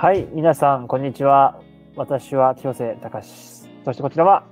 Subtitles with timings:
[0.00, 1.60] はい、皆さん、こんにちは。
[1.94, 3.28] 私は清瀬隆。
[3.84, 4.44] そしてこちらは、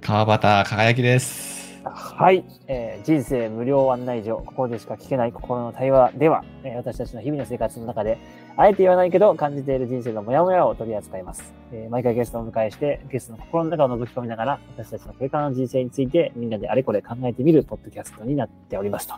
[0.00, 1.82] 川端輝きです。
[1.84, 8.16] はい、えー人生無料案内所、ここでしか聞けない心の対話では、えー私たちの日々の生活の中で、
[8.56, 11.52] あえて言わないけど感じている人生のモヤモヤを取り扱います。
[11.72, 19.14] えー毎回ゲストをお迎えして、ゲストの心の中を覗き込みながら、私たちのこれからの人生について、みんなであれこれ考えてみるポッドキャストになっておりますと。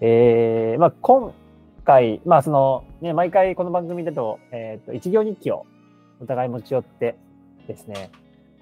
[0.00, 1.34] えーまあ、今
[1.84, 5.66] 回、まあ、その、ね、毎回この番組だと、えっ、と、一行日記を
[6.20, 7.16] お互い持ち寄って
[7.68, 8.10] ですね、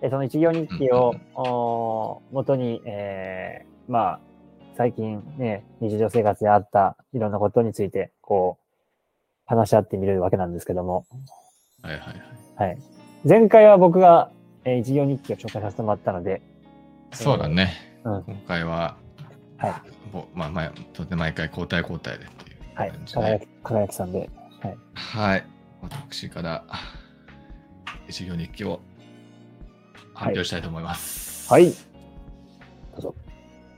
[0.03, 4.21] えーその一行日記を、おー元に、えーまあ、
[4.77, 8.63] 最近ね、日常生活であったいろんなことについて、こう、
[9.47, 11.07] 話し合ってみるわけなんですけども、
[11.83, 12.69] はいはいはい。
[12.69, 12.79] はい。
[13.29, 14.30] 前回は僕が、
[14.65, 16.43] えー一行日記を紹介させてもらったので、
[17.13, 17.73] そうだね。
[18.05, 18.97] うん今回は、
[19.59, 19.73] はい。
[20.13, 22.93] ぼまあ、まあ、とて毎回交代交代でっていうはい。
[23.12, 24.77] 輝き、輝きさんで、はい。
[24.95, 25.46] はい。
[25.83, 26.65] 私から
[28.09, 28.80] 一行日記を
[30.15, 31.52] 発表したいと思います。
[31.52, 31.71] はい。
[31.71, 31.74] ど
[32.99, 33.15] うぞ。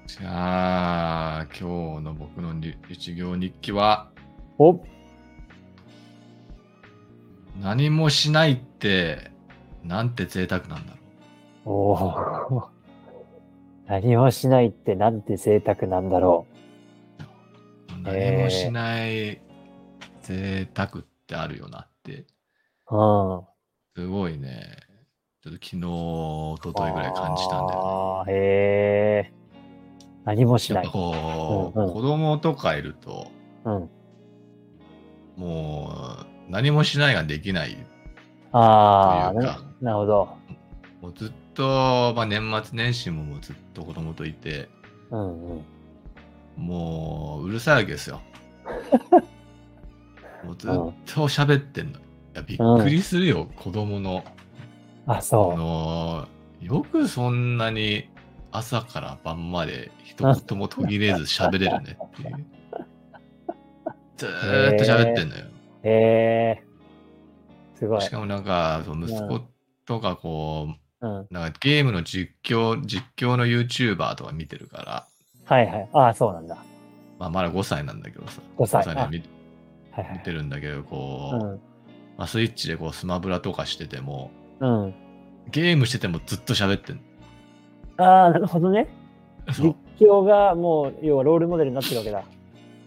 [0.06, 4.10] じゃあ、今日の僕のに一行日記は、
[4.58, 4.78] お
[7.60, 9.30] 何もしないって、
[9.82, 10.98] なんて贅沢なんだろ
[11.66, 12.64] おー
[13.86, 16.53] 何もしないってなんて贅沢なんだろう。
[18.04, 19.40] 何もしない
[20.22, 22.26] 贅沢ってあるよなって、
[22.90, 22.96] う。
[22.96, 23.42] うん。
[23.96, 24.76] すごいね、
[25.42, 29.32] ちょっと昨日、一昨日ぐらい感じたんだよああ、へえ。
[30.24, 30.80] 何もしね。
[30.80, 30.88] ない。
[30.88, 33.30] こう、うんうん子供とかいると、
[33.64, 33.90] うん。
[35.36, 35.92] も
[36.48, 37.76] う何もしないができない。
[38.52, 40.28] ああ、ななるほど。
[41.00, 44.68] もうずっと、まあ、年末年始ももうずっと子供といて、
[45.10, 45.64] うんうん。
[46.56, 48.20] もううるさいわけですよ。
[50.44, 51.98] もうずっと喋ってんの。
[51.98, 52.02] い
[52.34, 54.24] や、びっくりするよ、子供の。
[55.06, 56.28] あ、あその
[56.60, 58.08] よくそんなに
[58.50, 62.46] 朝から晩まで一言も途切れず喋れるねっていう。
[64.16, 65.44] ずーっと喋ってんのよ。
[65.44, 65.88] う。
[65.88, 66.64] へえ。
[67.74, 68.10] すごいし。
[68.10, 69.40] かもなんか、そう息子
[69.84, 70.68] とかこ
[71.00, 71.18] うん。
[71.20, 75.08] う、なんかゲームの実況、実況の YouTuber とか見てるから、
[75.44, 75.88] はいはい。
[75.92, 76.56] ああ、そうなんだ。
[77.18, 79.22] まあまだ5歳なんだけどさ、5歳で見
[79.92, 80.18] はいはい。
[80.18, 81.60] 見てるんだけど、こう、うん。
[82.16, 84.94] まあ、スイッチでこうスマブラとかしてても、うん。
[85.50, 87.00] ゲームしててもずっと喋ってん
[87.98, 88.88] ああ、なるほどね。
[89.48, 92.24] 実況がもう、要はロールモデルになってるわけだ。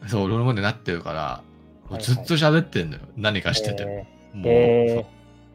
[0.08, 1.44] そう、ロールモデルになってるから、
[1.90, 3.02] もはいはいうずっと喋ってんのよ。
[3.16, 3.92] 何かしてても。
[3.92, 3.96] へ
[4.34, 5.06] もうへーそう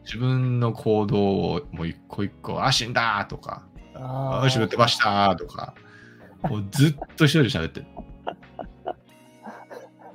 [0.05, 5.73] 自分の行動をもう一個一個、あ、死んだとか、ーああ、後ろ手ばしたとか、
[6.49, 7.85] もうずっと一人で喋ってる。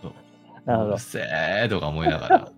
[0.02, 0.12] そう
[0.64, 1.22] なるほどうるせ
[1.64, 2.52] えとか思いながら。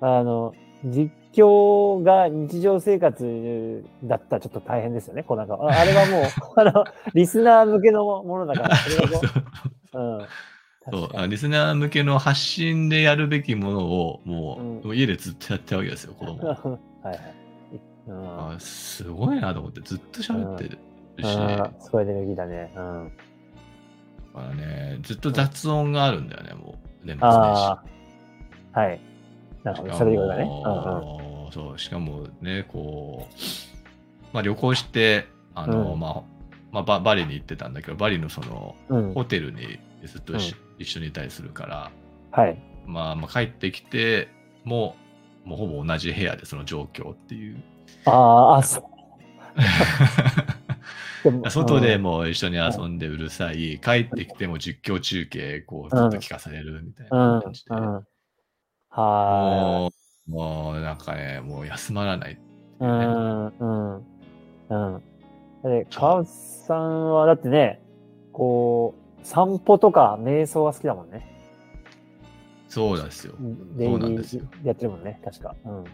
[0.00, 0.54] あの、
[0.84, 5.54] 実況が日常生活だったらちょっと大変ですよね、こうなんか。
[5.54, 6.24] ああれはもう、
[6.60, 10.26] あの、リスナー向けのものだから、 そう、うん。
[10.90, 16.44] そう確かにあリスナー向けの発信でやるべきものをもう,、うんもう家でずっとやってるわけですよ、子供。
[16.48, 17.18] はいはい。
[18.08, 20.78] うんあすごいなと思ってずっと喋ってるし、
[21.18, 22.72] あだーすごいエネルギーだね。
[22.76, 23.12] うん。
[24.32, 27.06] からね、ずっと雑音があるんだよね、もう。
[27.06, 27.78] 年末年始。
[28.72, 29.00] はい。
[29.62, 29.88] なるほど。
[29.88, 30.44] しかそれ以外がね。
[30.44, 33.34] もそう、しかもね、こう、
[34.32, 36.22] まあ旅行して、あの、うんまあ、
[36.72, 39.08] まあバ、バリに行ってたんだけど、バリのその、うんうん。
[39.08, 39.14] うん。
[39.14, 41.90] ホテルにずっとし、一緒にいたりするから、
[42.30, 42.58] はい。
[42.86, 44.28] まあ、まあ、帰ってきて、
[44.64, 44.96] も
[45.44, 47.62] う、もうほぼ同じ部屋でその状況っていう。
[48.06, 48.84] ああ、あ、そう。
[51.50, 57.18] 外でうんもう一緒に遊んでうるさい、帰ってきても実況中継、こう、ずっと聞かされるみたいうん。
[57.18, 57.74] な感じで。
[57.74, 58.06] うん。
[58.90, 59.92] はも
[60.28, 62.32] う、もうなんかね、もう休まらない。
[62.32, 62.36] い。
[62.80, 63.46] うん。
[63.46, 63.96] うん。
[63.96, 65.02] うん。
[65.62, 67.80] で、川内さんはだってね、
[68.32, 71.28] こう、散歩とか瞑想が好きだもんね。
[72.68, 73.34] そうなんですよ。
[73.36, 75.54] そうなんですよーやってるもんね、確か。
[75.64, 75.84] うん。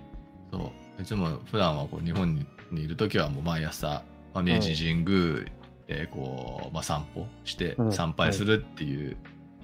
[0.52, 0.58] そ
[0.98, 1.02] う。
[1.02, 2.34] いつも普段はこう日本
[2.70, 4.02] にいるときはもう毎朝、
[4.43, 5.44] まあ、明治神宮
[5.87, 9.17] でこう、まあ、散歩してうん参拝するっていう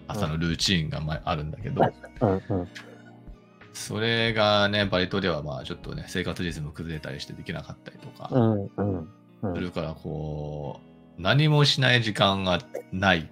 [0.09, 1.83] 朝のルーチンがまああるんだけど。
[3.73, 8.71] それがね、バリ島ではまあちょっとね、生活リズム崩れたりしてできなかったりとかうん。
[8.77, 8.99] うん。
[9.43, 10.81] うんするから、こ
[11.19, 12.61] う、何もしない時間が
[12.93, 13.29] ない。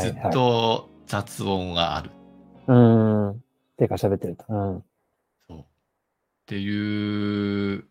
[0.00, 0.32] ずっ。
[0.32, 2.10] と雑音がある。
[2.66, 2.74] う
[3.30, 3.42] ん。
[3.76, 4.44] てか喋ってると。
[4.48, 4.84] うん。
[5.48, 5.64] そうっ
[6.46, 7.84] ていう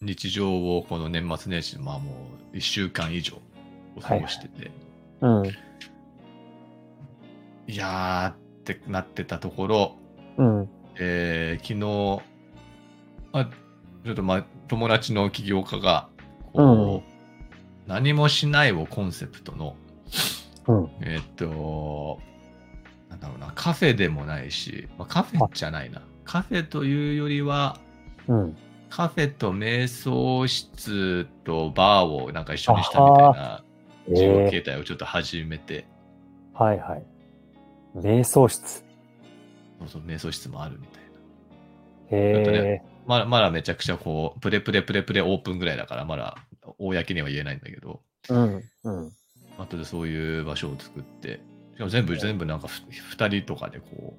[0.00, 3.40] 日常をこの年末年始、まあもう1週間以上
[4.00, 4.70] 過ごしてて、
[5.20, 5.46] うん。
[7.66, 9.96] いやーってなってたところ、
[10.36, 10.68] うん。
[11.00, 12.22] えー昨日、
[13.32, 13.50] あ
[14.04, 16.08] ちょっとまあ友達の起業家が、
[16.52, 19.74] こう、何もしないをコンセプトの、
[20.68, 20.90] うん。
[21.00, 22.20] えーっと、
[23.10, 26.02] なんだろうな、カフェでもないし、まあ、カフェじゃないな。
[26.24, 27.80] カフェというよりは、
[28.28, 28.56] うん。
[28.90, 33.64] カフェと瞑想室とバーをなんか一緒にしたみたいな
[34.08, 37.02] 事業え形態をちょっと始めて、ー、はいはい。
[37.96, 38.84] 瞑想室。
[39.80, 41.08] そうそう、瞑想室もあるみたいな。
[42.10, 42.82] へえ。
[43.06, 46.38] まだまだめちゃくちゃこう、プレプレプレプレオープンぐらいだから、まだ
[46.78, 48.62] 公には言えないんだけど、うん。
[48.84, 49.12] うん。
[49.58, 51.40] 後でそういう場所を作って、
[51.74, 52.82] しかも全部、全部なんかふ
[53.16, 54.16] 2人とかでこ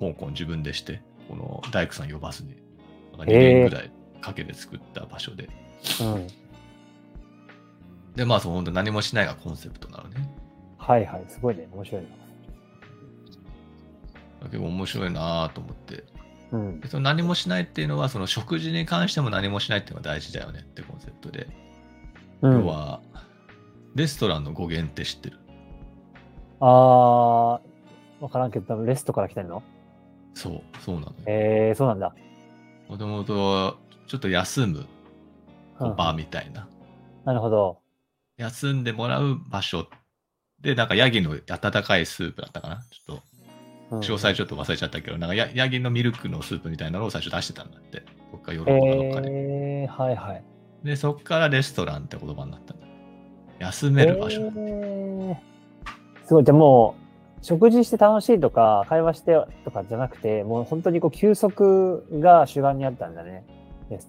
[0.00, 2.54] う、香港自分でして、この大工さん呼ばずに、
[3.16, 5.48] なんか2年ぐらいかけて作った場所で。
[6.00, 6.26] うん。
[8.14, 10.28] で、まあ、そう、本当何もしないがコンセプトなのね。
[10.78, 11.24] はいはい。
[11.28, 11.68] すごいね。
[11.72, 12.08] 面白いな。
[14.44, 16.04] 結構面白いなぁと思って。
[16.52, 16.88] うんで。
[16.88, 21.48] その何もしないっていうのは、その食事に関しても何もしないっていうのが大事だよねってコンセプトで。
[22.40, 23.00] うん要は、
[23.94, 25.38] レストランの語源って知ってる？
[26.60, 27.60] あー、
[28.20, 29.62] わからんけど、多分レストから来てるの？
[30.34, 31.14] そう、そうなのよ。
[31.26, 32.14] へえー、そうなんだ。
[32.88, 33.78] もともと、
[34.08, 34.86] ちょっと休む
[35.80, 36.66] うん場みたいな。
[37.24, 37.78] なるほど。
[38.38, 39.86] 休んでもらう場所
[40.60, 42.82] で、なんかヤギの温かいスープだったかな？
[42.90, 43.22] ちょっと、
[43.90, 48.02] うん詳細ちょっと忘れちゃったけど、なんかヤヤギのミルクのスープみたいなのを最初出してたんだって。
[48.32, 49.30] どっかヨーロッパかどっかで。
[49.30, 49.32] へ
[49.84, 50.44] えー、はいはい。
[50.84, 52.86] で、そっからレストランって言葉になったんだ。
[53.60, 54.42] 休める場所。
[54.42, 55.36] へー
[56.26, 56.44] すごい。
[56.44, 56.96] じゃあも
[57.40, 59.34] う、食事して楽しいとか、会話して
[59.64, 63.46] とかじゃなくて、もう本当にこう休息が主眼にあったんだね。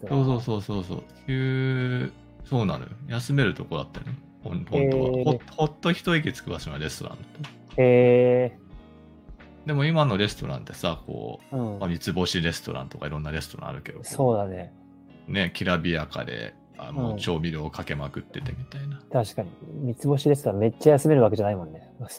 [0.08, 1.04] そうそうそうそうそう。
[1.28, 2.12] 急
[2.46, 2.92] そうなのよ。
[3.08, 4.14] 休めるとこだったよね。
[4.44, 5.40] 本当は、へーほ。
[5.56, 7.50] ほっと一息つく場所がレストランだ。
[7.78, 8.58] へえ
[9.66, 14.74] でも今のレストランってさ、こう、ー、うんまあ、三つ星レストランとかいろんなレストランあるけど、そうだね。
[15.28, 19.00] ね、きらびやかで、あもう調味料をかけまくっててみたいな。
[19.12, 19.50] 確かに。
[19.84, 21.88] 三つ星レストランめっちゃ休めるわけじゃないもんね。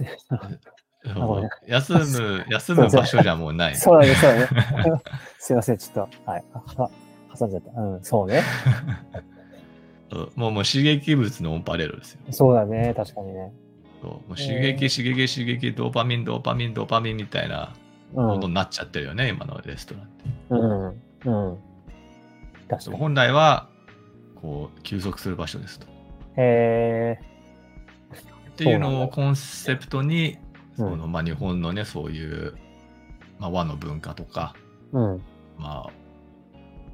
[1.66, 3.76] 休む、 休む場所じゃもうない。
[3.76, 5.02] そうだね、そうだね。
[5.38, 6.44] すいません、ちょっと、はい。
[7.30, 7.80] は挟んじゃった。
[7.80, 8.42] うん、そうね。
[10.34, 12.20] もうもう刺激物のオンパレードですよ。
[12.30, 13.52] そうだね、確かにね。
[14.02, 17.74] そうもう刺激、刺激、刺激、ドーパミン、ドーパミン、ドーパミンみたいな
[18.14, 18.48] うんこと。
[18.48, 20.24] になっちゃってるよね、今のレストランって。
[20.50, 21.48] うん。
[21.48, 21.58] うん。
[22.68, 22.96] 確かに。
[22.96, 23.68] 本来は、
[24.34, 25.86] こう、休息する場所ですと。
[26.36, 27.20] へえ
[28.50, 30.38] っていうのをコンセプトに、
[30.78, 32.54] うんそのまあ、日本のね、そういう、
[33.38, 34.98] まあ、和の文化とか、ー。
[34.98, 35.22] うん。
[35.58, 35.90] まあ、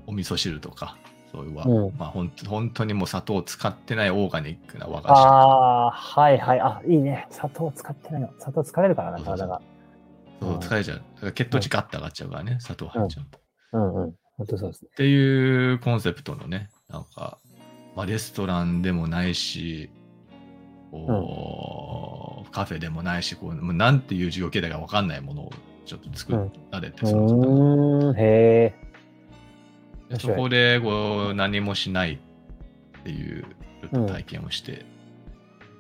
[0.07, 0.97] お味噌汁とか、
[1.33, 2.31] そういう和、うんまあ本
[2.71, 6.61] 当にもう砂糖を使ってないオーガニックな和菓子とか、ああ、はいはい。
[6.61, 7.27] あ、いいね。
[7.31, 8.31] 砂糖使ってないの。
[8.39, 9.61] 砂糖疲れるからな、体が。
[10.41, 10.99] そううん疲れちゃう。
[10.99, 13.39] だから血糖値ガッと上がっちゃうからね、砂糖入っちゃうと。
[13.39, 13.41] っ
[13.73, 14.15] うんうん。
[14.37, 14.91] 本当そうですね。
[14.97, 17.39] ていうコンセプトのね、なんか、
[17.95, 19.91] まあ、レストランでもないし、
[20.91, 25.53] こうカフェでもないし、こうもうなんていう事業形態が分かんないものを
[25.85, 26.33] ちょっと作
[26.71, 28.86] られて、うその方へえ。
[30.09, 33.45] でそこでこう何もしないっていう
[33.91, 34.85] 体験をして。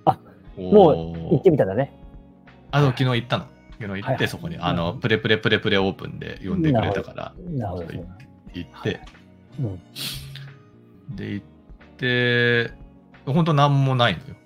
[0.04, 0.18] あ
[0.56, 1.92] こも行ってみたんだね。
[2.70, 3.46] あの、昨日行ったの。
[3.78, 8.04] 昨日行って、はいはいそこに、あの、プレプレプレプレオープンで呼んでくれたから、なるほどね。
[8.54, 9.00] 行って、
[9.60, 11.16] うん。
[11.16, 11.46] で、行っ
[11.96, 12.72] て、
[13.26, 14.36] 本当なんもないのよ。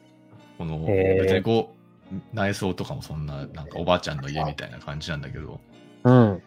[0.59, 1.75] この、別にこ
[2.13, 5.61] う、内装とかもそんな、なんかおばあちゃんの家みたいな感じなんだけど、
[6.05, 6.43] うん。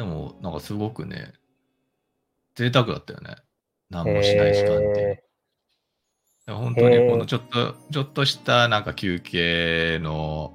[0.00, 1.34] でも、なんかすごくね、
[2.54, 3.36] 贅沢だったよね。
[3.90, 5.22] 何もしない時間って
[6.46, 10.54] 本当にこのちょっと、ちょっとしたなんか休憩の、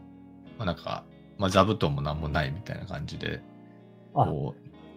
[0.58, 1.04] まあ、なんか、
[1.38, 3.40] まあ、座布団も何もないみたいな感じで、
[4.16, 4.56] こう、はい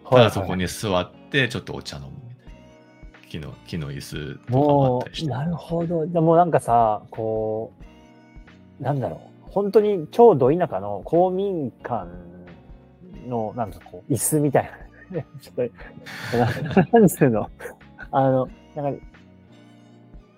[0.09, 3.27] ただそこに座って、ちょっとお茶飲むみたいな。
[3.29, 5.29] 木の、木の椅子とかもったりして。
[5.29, 6.07] なるほど。
[6.07, 7.71] でもなんかさ、こ
[8.79, 9.51] う、なんだろう。
[9.51, 12.07] 本当に超ど田舎の公民館
[13.27, 14.71] の、なんかこう、椅子みたい
[15.11, 15.21] な。
[15.41, 17.49] ちょっと、ななんつうの？
[18.11, 19.05] あの、なんか、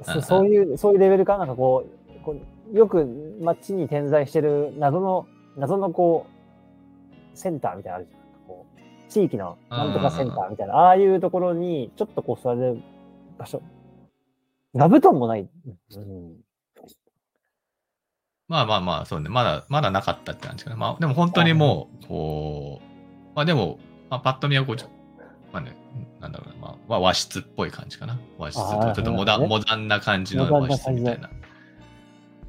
[0.04, 2.36] そそういう、そういうレベルかなんかこう、こ
[2.74, 3.06] うよく
[3.42, 6.26] 街に点在してる謎の、謎のこ
[7.34, 8.22] う、センターみたいなのあるじゃん。
[8.48, 12.82] こう地域のなんとかセンターみたいな、ああいうところに、ちょっとこう座れる
[13.38, 13.62] 場所。
[14.74, 15.50] 座布団もない。
[15.98, 16.36] うん。
[18.52, 19.30] まあまあまあ、そうね。
[19.30, 20.76] まだ、まだなかったって感じかな。
[20.76, 23.80] まあ、でも本当にもう、こう、まあでも、
[24.10, 24.90] まあ、パッと見はこう、ちょ
[25.54, 25.74] まあね、
[26.20, 28.20] なんだろうな、まあ、まあ、和室っぽい感じかな。
[28.38, 31.30] 和室ちょっとモダン、なるほモダンな感じの和室みたいな。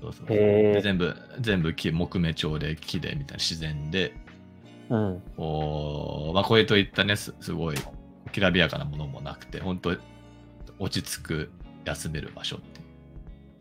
[0.01, 4.13] そうそう全部、全部木、木目調で木で、みたいな自然で、
[4.91, 5.23] うん。
[5.37, 7.77] こう、まあ、これといったね、すすごい
[8.33, 9.97] きらびやかなものもなくて、本当
[10.81, 11.53] 落ち着く、
[11.85, 12.82] 休める場所っていう。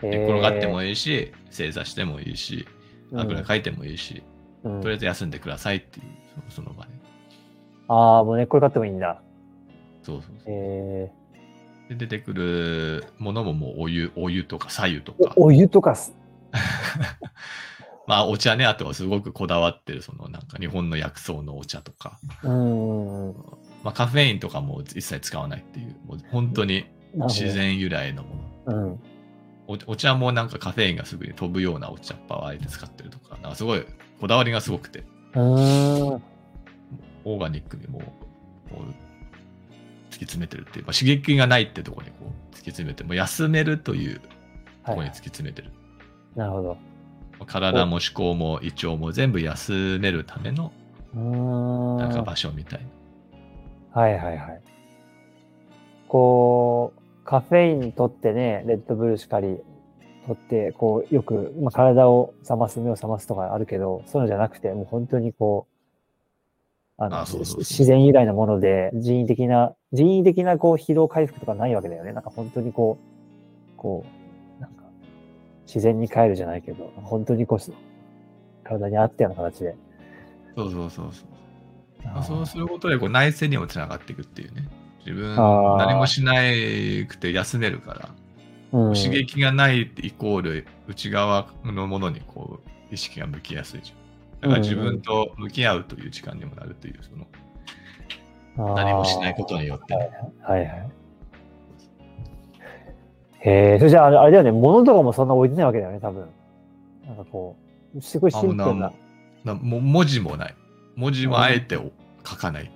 [0.01, 0.95] 寝転がってもいい。
[0.95, 2.67] し、正座してもいいし、
[3.13, 4.23] あぐらかいてもいいし、
[4.63, 6.05] うんとりあえず休んでくださいっていう、
[6.49, 6.91] その場で。
[7.87, 9.21] ああ、もう寝っ転がってもいいんだ。
[10.03, 10.43] そうそうそう。
[10.47, 11.11] え
[11.89, 16.15] で出てくるものももうお湯、お湯とか左右とか、ーおお湯とかす。
[18.07, 23.33] まあお茶ね、あとはすごくこだわってる、そのなんか日本の薬草のお茶とか、うん。
[23.83, 27.51] まあカフェインとかも一切使わないっていう、もう本当に自。
[27.51, 28.29] 然由来のも
[28.67, 28.77] の。
[28.77, 28.99] うん。
[29.71, 33.85] おお茶もなんかカフェインがすぐに飛ぶようなお茶っ葉をあえて使ってるとか、なんかすごい
[34.19, 35.03] こだわりがすごくて。
[35.33, 37.99] オーガニックにも
[38.69, 38.83] こう
[40.09, 44.27] 突き詰めてるっていう、まあ、刺激がないってところにこう突き詰めて、もう休めるというと
[44.83, 45.69] はいころに突き詰めてる。
[46.35, 46.77] なるほど。
[47.45, 50.71] 体も思考も胃腸も全部休めるための。
[51.13, 52.85] なんか場所みたい
[53.93, 54.01] な。
[54.01, 54.61] はいはいはい。
[56.07, 57.00] こう、
[57.31, 59.57] カフェイン取ってね、レッドブルしかり
[60.27, 65.65] 取って、こう、よく、まあ、体を冷ます、目を覚ますとかあるけど、そういうのじゃなくて、もう本当にこ
[66.99, 72.11] う、あの、あそうそうそう自然由来のもので、人為的な、人為的なこう、疲労回復とかないわけだよね。
[72.11, 74.05] なんか本当にこう、こ
[74.59, 74.83] う、なんか、
[75.65, 77.73] 自然に帰るじゃないけど、本当にこう、
[78.65, 79.77] 体に合ったような形で。
[80.57, 82.23] そうそうそうそう。
[82.25, 84.67] そうすることでこう内政にもつながっていくっていうね。
[85.05, 86.33] 自分何もしな
[87.07, 88.17] くて休めるから、う
[88.91, 94.41] ん刺激がないイコール内側のものにこう意識が向きやすいじゃん。
[94.41, 100.09] だから自分と向き合うという時間にもなるという、その何もしないことによってね、
[100.41, 100.91] はいはい。
[103.39, 106.29] へえ、それじゃああれだよね、物とかもそんな置いてないわけだよね、多分。
[107.05, 107.57] なんかこ
[107.93, 108.93] う、すごいシンプルなな。
[109.43, 110.55] なも文字もない。
[110.95, 111.91] 文字もあえてお
[112.25, 112.71] 書かない。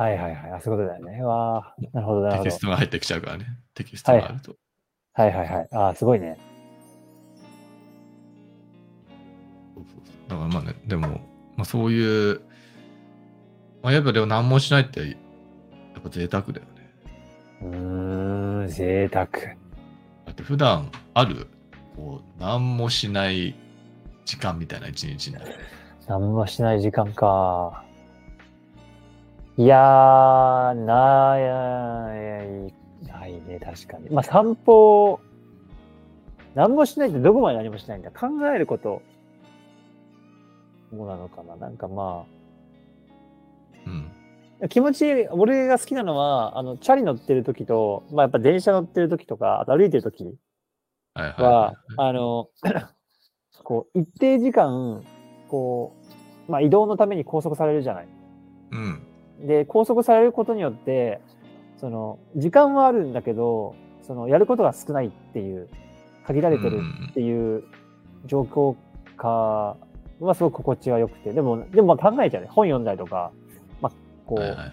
[0.00, 0.52] はいはいはい。
[0.52, 1.22] あ、そういうことだよね。
[1.22, 2.60] わあ、なるほどなるほどテキス。
[2.60, 3.44] トが入ってきちゃうからね。
[3.74, 4.56] テキストがあると。
[5.12, 5.68] はいはいはい。
[5.72, 6.38] あ、すごいね。
[10.26, 11.18] だからまあね、でも、ま
[11.58, 12.40] あ、そういう、
[13.82, 15.06] まあ、やっぱでも何もしないって、や
[15.98, 16.90] っぱ贅沢だよね。
[17.60, 19.26] うーん、贅沢。
[19.26, 19.28] だ
[20.30, 21.46] って普段ある、
[21.94, 23.54] こう、何もしない
[24.24, 25.56] 時間みたいな一日になる。
[26.06, 27.84] 何もしない時間か。
[29.60, 34.08] いやー、ない、ないね、確かに。
[34.08, 35.20] まあ、散歩、
[36.54, 39.02] 何もしないってどこまで何もしないんだ考えること、
[40.90, 42.24] もなのかななんかま
[43.86, 44.10] うん。
[44.64, 50.24] あ、気持ちいい、俺が好きなのは、あの、チャリ乗ってる時と、まあ、やっぱ電車乗ってる時とか、あと歩いてる時
[51.12, 52.48] はいはいはは、あの、
[53.62, 55.04] こう、一定時間、
[55.48, 55.94] こ
[56.48, 58.04] う、まあ、移動のために拘束されるじゃない。
[58.04, 58.08] い。
[58.72, 59.09] うん。
[59.46, 61.20] で、拘束されることによって、
[61.76, 65.68] その、時間はあるんだけど、その、やることが少ないっていう、
[66.26, 66.80] 限られてる
[67.10, 67.64] っていう
[68.26, 68.76] 状況
[69.16, 69.76] 下
[70.20, 72.48] はすごく心地は良くて、でも、でもまあ考えちゃうね。
[72.50, 73.32] 本読んだりとか、
[73.80, 73.92] まあ、
[74.26, 74.70] こう、はいはいはい。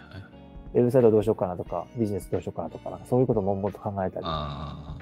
[0.74, 4.98] ウェブサイトどうしようかなとか、ビジネスどうしようかなとか、そういうことももっと考えたり、あ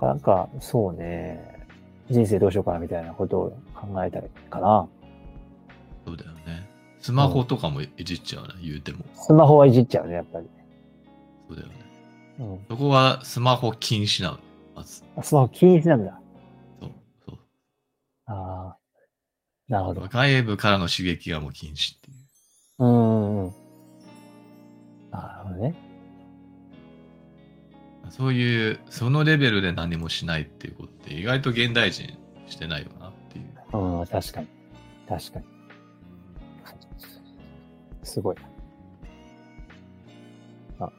[0.00, 1.66] なんか、そうね、
[2.08, 4.78] 人生どうしようかなみたいなことを考えたりかな。
[4.78, 4.86] あ、
[6.06, 6.69] そうだよね。
[7.00, 9.04] スマホとかもいじっちゃうな、言うても。
[9.14, 10.46] スマホはいじっちゃうね、やっぱり。
[11.48, 11.74] そうだよね。
[12.38, 12.60] うん。
[12.68, 14.38] そこはスマホ禁止なの？
[14.74, 15.02] まず。
[15.16, 16.20] あスマホ禁止なんだ。
[16.80, 16.90] そう。
[17.26, 17.38] そう。
[18.26, 18.76] ああ。
[19.68, 20.08] なるほど。
[20.08, 22.16] 外部からの刺激がもう禁止っていう。
[22.80, 23.52] うんうんうん。
[25.10, 25.74] なるほどね。
[28.10, 33.78] そういう、そのレベルで何もしないっていうことって意外と現代人してないよなっていう。
[33.78, 34.48] うん、確かに。
[35.08, 35.44] 確かに。
[38.10, 38.36] すごい。
[40.78, 40.92] そう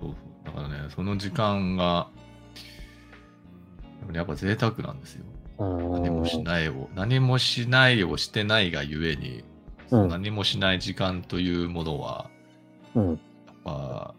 [0.00, 0.14] そう
[0.44, 2.08] だからね、その時間が、
[4.12, 5.24] やっぱ贅沢なんですよ。
[5.58, 5.92] うん。
[5.92, 9.42] 何もしないを、何もしないをしてないがゆえに、
[9.88, 12.30] その何もしない時間というものは、
[12.94, 13.08] うん。
[13.10, 13.18] やっ
[13.64, 14.14] ぱ、ま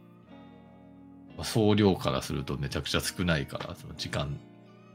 [1.40, 4.38] あ総量からするとめちゃくちゃ少ないから、その時間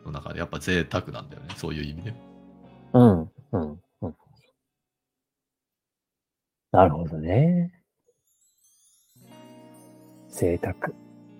[0.04, 2.14] の中でやっぱ贅沢なんだよね、そういう意味で。
[2.92, 3.30] うん。
[3.52, 3.80] うん。
[6.72, 6.78] うん。
[6.78, 7.72] なるほどね。
[10.28, 10.74] 贅沢。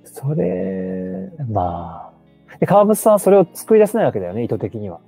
[0.05, 2.59] それ、まあ。
[2.59, 5.01] で、川淵さんはそれを作り出せないわけだよね、意図的には。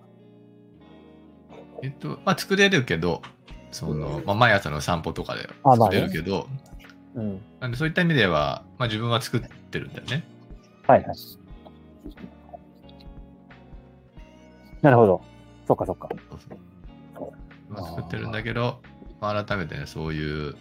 [1.82, 3.20] えっと、まあ作れるけど、
[3.70, 6.48] その、まあ毎朝の散歩とかであまあね作れるけど、
[7.14, 7.40] うん。
[7.60, 9.40] なんでそういった意味では、まあ自分は作っ
[9.70, 10.24] てるんだよね。
[10.86, 11.16] はいはい。
[14.80, 15.22] なるほど。
[15.66, 16.08] そっかそっか。
[16.30, 16.58] そうそう
[17.68, 18.80] 今作ってるんだけど、
[19.24, 20.54] まあ改めてね、そういう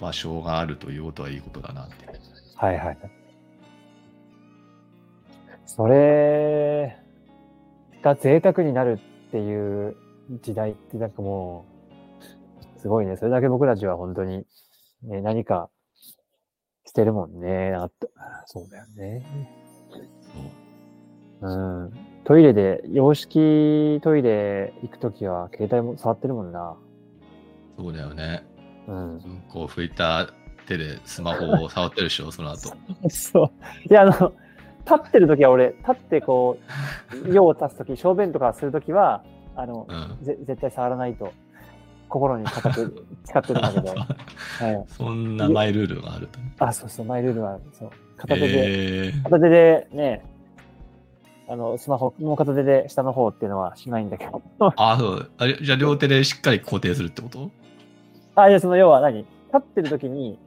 [0.00, 1.94] 場所があるということはいいことだなって。
[2.56, 2.98] はいはい。
[5.64, 6.96] それ
[8.02, 9.94] が贅沢になるっていう
[10.42, 11.66] 時代ってなんかも
[12.76, 13.16] う、すごいね。
[13.16, 14.44] それだけ僕たちは本当に、
[15.04, 15.70] ね、何か
[16.84, 17.74] してるもんね。
[17.74, 18.10] あと
[18.46, 19.24] そうだよね。
[21.40, 21.92] そううん。
[22.24, 26.76] トイレで、洋式トイレ行くときは携帯も触ってるもんな。
[27.78, 28.44] そうだよね。
[28.88, 29.14] うん。
[29.14, 30.28] うんこう拭いた
[30.66, 32.72] 手でスマホを触ってるでしょ、その後。
[33.08, 33.50] そう。
[33.88, 34.32] いや、あの、
[34.84, 36.58] 立ってるときは俺、立ってこ
[37.24, 39.22] う、用を足すとき、小便とかするときは、
[39.54, 40.24] あの、うん。
[40.24, 41.32] ぜ絶対触らないと、
[42.08, 44.84] 心に固く 使ってるんだけど、はい。
[44.88, 46.40] そんなマイルールがあると。
[46.58, 47.90] あ、そうそう、マイルールは、そう。
[48.16, 50.24] 片手で、えー、片手でね、
[51.50, 54.42] あの、スマホもう片手で下の方っていうのはしないんだけど。
[54.76, 55.30] あ、そう。
[55.38, 57.50] あれじゃあ両手でしっかり固定するってこと？
[58.42, 59.18] あ、いや、その要は何？
[59.18, 60.38] 立ってる時に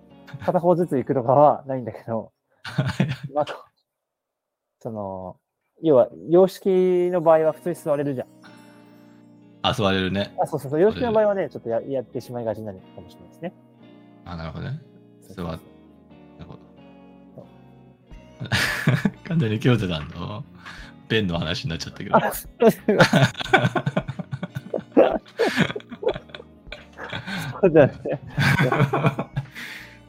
[0.46, 2.32] 片方ずつ行くとかはないんだけど、
[3.34, 3.46] まあ、
[4.80, 5.38] その、
[5.84, 8.28] 要は、洋式の場合は普通に座れるじゃん。
[9.64, 10.34] あ、座れるね。
[10.42, 10.82] あ、そうそうそう。
[10.82, 13.54] 洋式の場合はね、ちょっとややってしまいがちになるかもしれないですね。
[14.26, 14.80] あ、なるほどね。
[15.22, 15.60] 座っなる
[16.48, 16.60] ほど。
[19.28, 20.44] 完全に京都さんの
[21.10, 22.18] 便の話になっちゃったけど。
[27.70, 27.92] ね。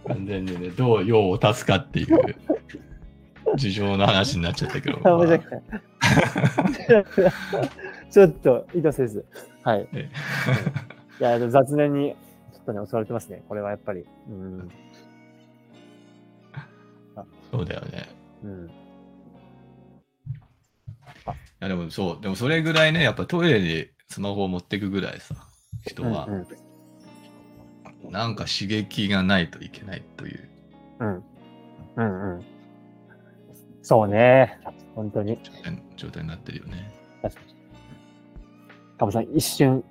[0.07, 2.37] 完全にね、どう用を足すかっていう
[3.57, 4.99] 事情の話になっちゃったけど。
[4.99, 5.63] あ申し訳ない。
[8.11, 9.25] ちょっと意図せず。
[9.63, 9.89] はい。
[9.93, 10.09] え
[11.21, 12.17] いや、雑念に
[12.53, 13.43] ちょっとね、襲われてますね。
[13.49, 14.05] これはやっぱり。
[14.29, 14.69] うん。
[17.51, 18.09] そうだよね。
[18.43, 18.67] うん。
[18.67, 18.71] い
[21.61, 25.37] やでもそう、でもそれぐらいね、やっぱトイレにスマホを持っていくぐらいさ、
[25.87, 26.47] 人はうん
[28.13, 30.49] なんか刺激がないといけないという
[31.01, 31.25] うん。
[31.97, 32.45] うんうん。
[33.83, 34.61] そうね。
[34.95, 35.39] 本当に。
[35.43, 36.93] 状態状態になってるよね。
[37.23, 37.55] 確かに。
[38.99, 39.83] かもさん、一瞬。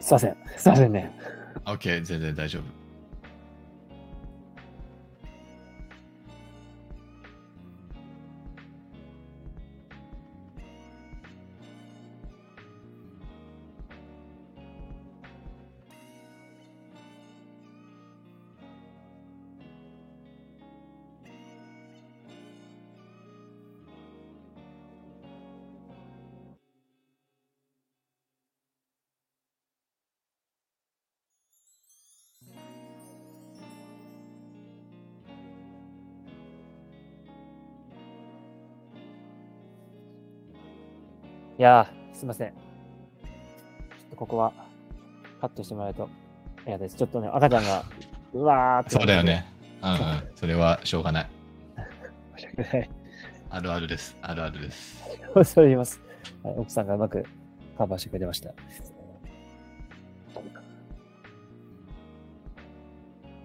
[0.00, 0.36] すいません。
[0.56, 1.12] すいませんね。
[1.66, 2.79] OK、全然大丈夫。
[41.60, 42.48] いやー、すいません。
[42.48, 42.56] ちょ
[44.06, 44.50] っとここは
[45.42, 46.08] カットしてもらうと
[46.66, 46.96] 嫌です。
[46.96, 47.84] ちょっとね、赤ちゃんが、
[48.32, 48.90] うわーって。
[48.92, 49.22] そうだよ。
[49.22, 49.44] ね。
[49.82, 49.98] うんうん。
[50.36, 51.28] それはしょうがない。
[52.38, 52.90] 申し訳ない。
[53.50, 54.16] あるあるです。
[54.22, 55.04] あるあるです。
[55.44, 56.00] それ言います。
[56.42, 57.26] はい、奥さんがうまく
[57.76, 58.54] カバーしてくれました。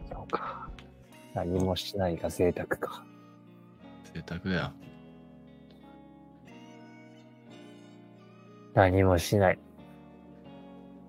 [0.09, 0.69] そうか。
[1.33, 3.03] 何もしないが贅沢か。
[4.13, 4.84] 贅沢だよ。
[8.75, 9.59] 何もしない。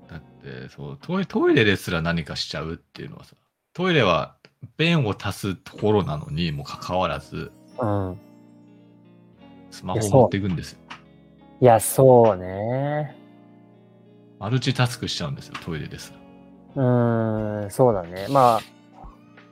[0.08, 3.34] だってそうトイ、トイレですら何かしちゃうっていうのはさ、
[3.74, 4.36] トイレは
[4.78, 8.18] 便を足すところなのにもかかわらず、うん。
[9.70, 10.78] スマホを持っていくんですよ。
[11.60, 13.16] いや、そうね。
[14.38, 16.12] マルチタスクしちゃうんですよ、トイレです
[16.76, 16.82] ら。
[16.82, 18.26] うーん、そうだね。
[18.30, 19.08] まあ、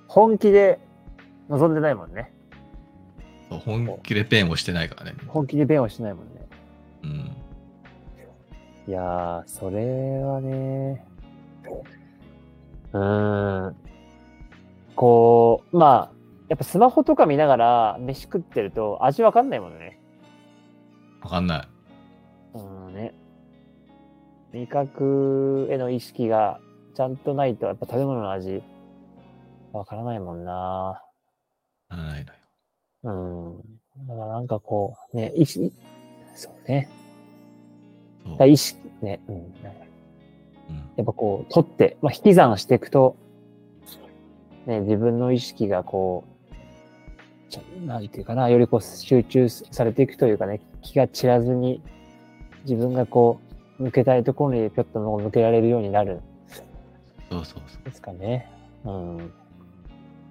[0.07, 0.79] 本気で
[1.48, 2.33] 望んでないもんね。
[3.48, 5.14] そう本気で便をしてないからね。
[5.27, 6.33] 本気で弁をしないもんね。
[7.03, 7.37] うん。
[8.87, 11.07] いやー、それはね、
[12.92, 13.77] うーん、
[14.94, 16.14] こう、まあ、
[16.49, 19.99] やっぱスマホとか見ながら飯食ってると味わかんないもんね。
[21.23, 21.68] わかんない。
[22.55, 23.14] うんね。
[24.53, 26.61] 味覚への意識が
[26.94, 28.62] ちゃんとないと、やっぱ食べ物の味、
[29.73, 30.53] わからないもんな。
[30.53, 31.01] わ
[31.88, 32.38] からないのよ。
[33.03, 33.61] う
[34.03, 34.07] ん。
[34.07, 35.73] だからなんかこう、ね、意識、
[36.35, 36.88] そうね。
[38.38, 39.37] だ意識、ね、うん。
[40.96, 43.16] やっぱこう、取って、まあ、引き算していくと、
[44.66, 46.24] ね、自分の意識がこ
[47.82, 51.82] う、なんていうかな、よりこう集中されていくというかね、気が散らずに、
[52.64, 53.40] 自分がこ
[53.78, 56.20] う、向けたいところにぴょっと向けられるようになるん
[57.30, 57.84] そうそうそう。
[57.84, 58.50] ですかね。
[58.84, 59.32] うん。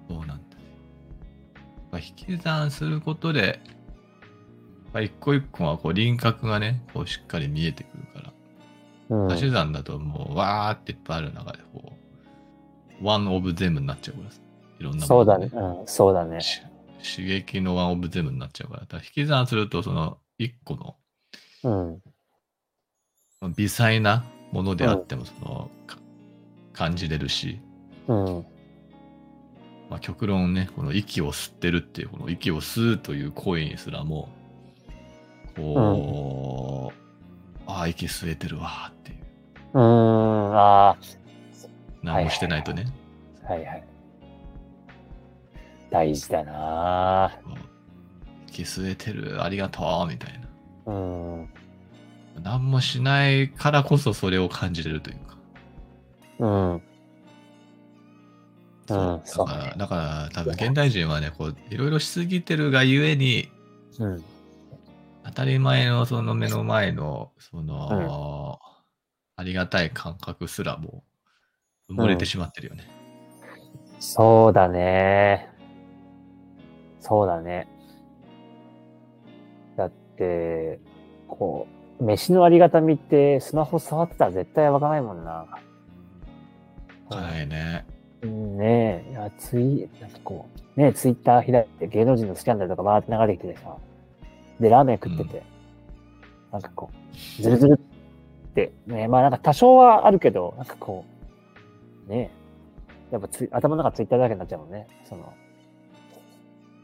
[0.08, 0.58] そうなんです。
[1.90, 3.60] まあ、引き算することで、
[4.94, 8.32] まあ、一個一個はこう輪郭がね、こうしっかり見えてくるか
[9.10, 9.32] ら、うん。
[9.32, 11.92] 足し算だともう、わーっていっぱいある中で、こ
[13.02, 14.40] う、ワンオブゼムになっちゃうからさ。
[14.78, 15.50] いろんなものそうだね。
[15.52, 16.40] うん、そうだね。
[16.40, 16.62] し
[17.16, 18.80] 刺激のワンオブゼムになっちゃうから。
[18.82, 20.96] だから引き算すると、その1個の
[21.64, 23.52] うん。
[23.56, 25.98] 微細なものであっても、その、か
[26.72, 27.60] 感じれるし、
[28.06, 28.46] うん。
[29.90, 34.28] まあ、極論ね、この息を吸ってるっていう、この息を吸うという行為にすらも、
[35.56, 36.92] こ
[37.66, 39.18] う、ああ、息吸えてるわーっていう。
[39.74, 40.56] うーん。
[40.56, 40.96] あ
[42.02, 42.86] 何もしてないとね。
[43.46, 43.84] あ、はいはい。
[45.90, 47.30] 大事だな
[48.48, 50.40] 息吸えてる、ありがとう、みたい
[50.86, 50.92] な。
[50.92, 51.48] うん。
[52.42, 55.36] 何もしないからこそそれを感じれるというか。
[56.40, 56.82] うん。
[58.86, 63.48] そううんそうだから、だから多分現代人はね、こう、いろいろしすぎてるがゆえに、
[63.98, 64.24] うん。
[65.24, 68.60] 当たり前のその目の前の、その、
[69.36, 71.02] ありがたい感覚すらも
[71.90, 72.84] 埋もれてしまってるよね。
[73.98, 75.48] そうだね。
[77.00, 77.66] そうだね。
[79.76, 80.78] だって、
[81.26, 81.66] こ
[82.00, 85.46] う、飯のありがたみってスマホ触ってたら絶対わかないもんな。
[87.08, 87.86] はいね。
[88.22, 93.76] うんねえ、いやツイ、なんかこう、ねえ、ツイッター開いて芸能人のスキャンダルとかバーって流れてきてさ、
[94.60, 95.42] で、ラーメン食ってて、
[96.52, 101.04] なんかこう、ずるずるって、ねまあなんか多少はあるけど、なんかこ
[102.06, 102.30] う、ね
[103.10, 105.32] え、やっぱツイ頭の中ツイッターだけになっちゃうもんね、その、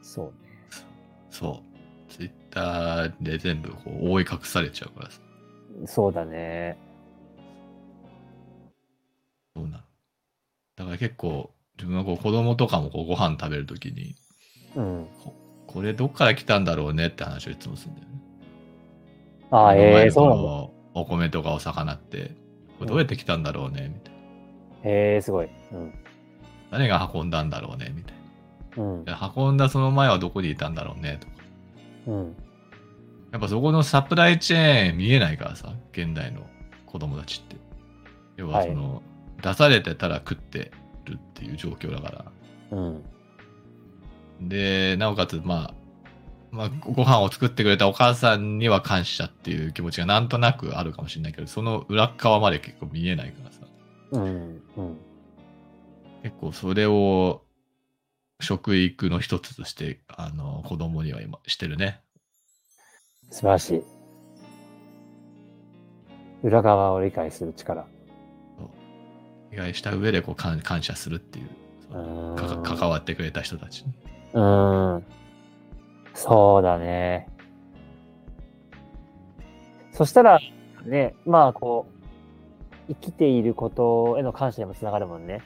[0.03, 0.33] そうね。
[1.31, 1.63] そ
[2.09, 2.11] う。
[2.13, 5.21] ツイッターで全部こう覆い隠されちゃうからさ。
[5.87, 6.77] そうだね。
[9.55, 9.85] そうなの。
[10.77, 14.17] だから結構、自分はこう子供とかもこうご飯食べるときに、
[14.75, 15.07] うん。
[15.73, 18.15] これどっから来たんだろうねって話をいつもするんだよね。
[19.53, 20.69] ああ、ええにそうなんだ。
[20.95, 22.33] お米とかお魚って、
[22.79, 24.91] これどうやって来たんだろうねみたいな。
[24.91, 25.49] へえすごい。
[25.73, 25.95] うん。
[26.73, 28.15] 誰が運んだんだろうねみたい
[28.79, 29.05] うん。
[29.37, 31.33] 運んだその前はどこにいたんだろうねとか。
[32.09, 32.37] うん。
[33.31, 36.41] やっぱそこのサプライチェーン見えないからさ、現代の
[36.87, 37.57] 子供たちって。
[38.37, 39.03] 要はその、
[39.41, 40.73] 出されてたら食って
[41.05, 42.77] るっていう状況だから。
[42.77, 43.05] うん。
[44.41, 45.75] で、なおかつ、まあ、
[46.51, 53.61] まあ、ご飯を作ってくれたお母さんには感謝っていう気持ちがなんとなくあるかもしれないけど、その裏っ側まで結構見えないからさ。
[54.13, 54.63] うん。
[54.77, 54.99] うん。
[56.23, 57.43] 結構それを
[58.41, 62.01] 食育の一つとして、あの、子供には今してるね。
[63.31, 63.83] 素晴らしい。
[66.43, 67.87] 裏側を理解する力。
[69.53, 71.47] 意外した上でこう感感謝するっていう、
[71.91, 73.93] う関わってくれた人たちに。
[74.33, 75.05] うーん。
[76.15, 77.29] そうだね。
[79.93, 80.41] そしたら、
[80.85, 81.87] ね、まあこ
[82.89, 85.43] う、生きていることへの感謝にもつながるもんね。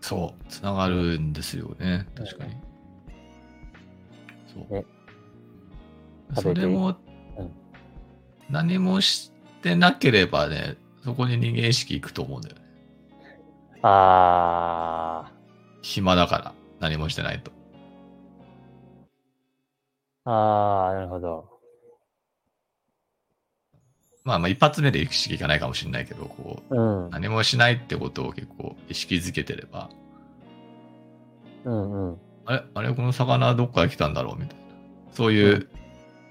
[0.00, 2.56] そう、つながるんですよね、確かに。
[4.46, 4.74] そう。
[4.74, 4.84] ね
[6.34, 6.96] それも
[7.36, 7.50] うん、
[8.48, 12.62] 何もしてなければね、そこに人間意識いくと思うんだよね。
[13.82, 15.30] あ
[15.82, 17.52] 暇だから、何もしてないと。
[20.26, 21.48] ー、あー、なるほど。
[24.24, 27.10] まあまあ一発目で意識いかないかもしれないけど、こう、うん。
[27.10, 29.90] 何もしないってことを結構意識づけてれば、
[31.64, 32.18] うんうん。
[32.46, 34.64] あれ、あれ、この魚どっから来たんだろうみたいな。
[35.12, 35.68] そういうう、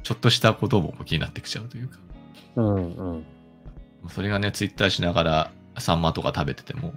[0.03, 1.97] ちょっとしたことも気になってきちゃうというか。
[2.57, 3.25] うんうん。
[4.09, 6.93] それがね、ツイッターしながら、サンマとか食べてても、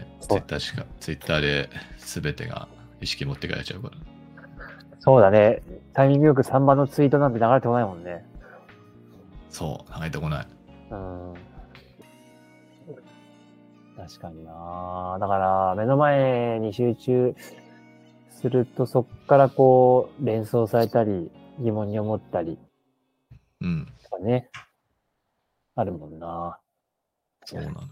[0.00, 2.68] ね、ツイッターしか、ツイッターで全てが
[3.00, 3.96] 意識持ってかれちゃうから。
[4.98, 5.62] そうだね。
[5.92, 8.24] タイミングよく3番のツイートなんて流れてこないもんね。
[9.50, 10.46] そう、流れてこない。
[10.90, 11.34] うん。
[13.96, 17.34] 確かになだから、目の前に集中
[18.30, 21.30] すると、そっからこう、連想されたり、
[21.60, 22.58] 疑問に思ったり
[23.62, 24.50] うん、とかね、
[25.74, 26.58] あるもんな
[27.44, 27.88] そうなのよ。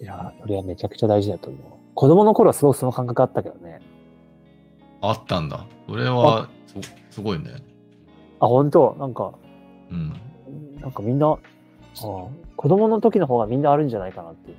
[0.00, 1.62] いや、それはめちゃくちゃ大事だと思う。
[1.94, 3.80] 子供の頃はすごくその感覚あったけどね。
[5.00, 5.66] あったんだ。
[5.88, 6.74] それは、す
[7.16, 7.50] すごいね。
[8.40, 8.96] あ、本当？
[8.98, 9.32] なんか、
[9.90, 10.12] うん。
[10.80, 11.36] なんかみんな、あ
[11.96, 14.56] 子供の時の方がみんなあるんじゃないかなっていう。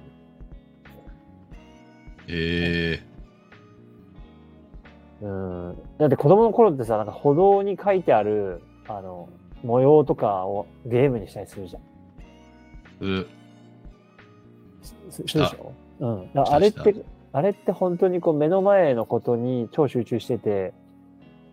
[2.28, 3.04] え
[5.22, 5.78] うん。
[5.98, 9.30] だって子供の頃ってさ、なんか歩道に書いてある、あの、
[9.64, 11.82] 模様とかをゲームにしたりするじゃん。
[13.02, 13.39] ー、うす
[15.10, 15.74] するでしょ？
[16.00, 16.30] うん。
[16.36, 16.96] あれって、
[17.32, 20.74] あれって本当にこう目の前のことに超集中してて、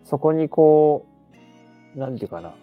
[0.05, 1.07] そこにこ
[1.95, 2.55] う、なんていうかな。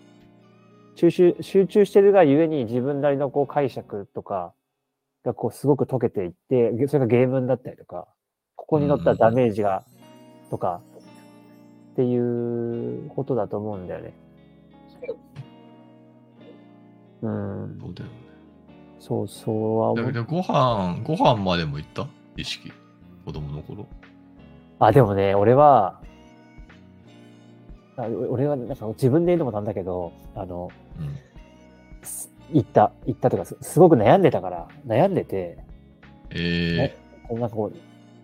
[0.96, 4.54] 集中、集中してるがゆえに自分なりのこう解釈とか
[5.24, 8.08] がこうすごく解けていって、それがゲームだったりとか、
[8.56, 9.84] ここに乗ったらダメージが、
[10.50, 10.82] とか、
[11.94, 14.14] っていうことだと思うんだよね。
[17.22, 18.23] うん、そうだよね。
[19.06, 22.08] そうそうは思うだけどご飯、ご飯までも行った？
[22.38, 22.72] 意識。
[23.26, 23.86] 子供の頃。
[24.80, 26.00] あ、でもね、俺は、
[27.98, 31.18] あ俺はなんか自分で言うのもなんだけど、あの、うん。
[32.02, 35.58] す行った、行ったとかす、すごく悩んでたから、悩んでて、
[36.30, 36.96] え
[37.28, 37.72] こうなんかこ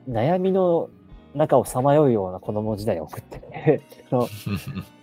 [0.08, 0.90] う、悩みの
[1.36, 4.84] 中をさまようような子供時代を送ってて、 そのー。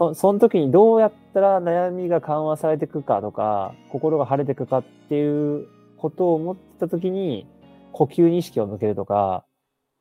[0.00, 7.46] そその時にどうやったら悩みが緩和されていくかとか、心が晴れていくかっていうことを思ってた時に、
[7.92, 9.44] 呼吸に意識を向けるとか、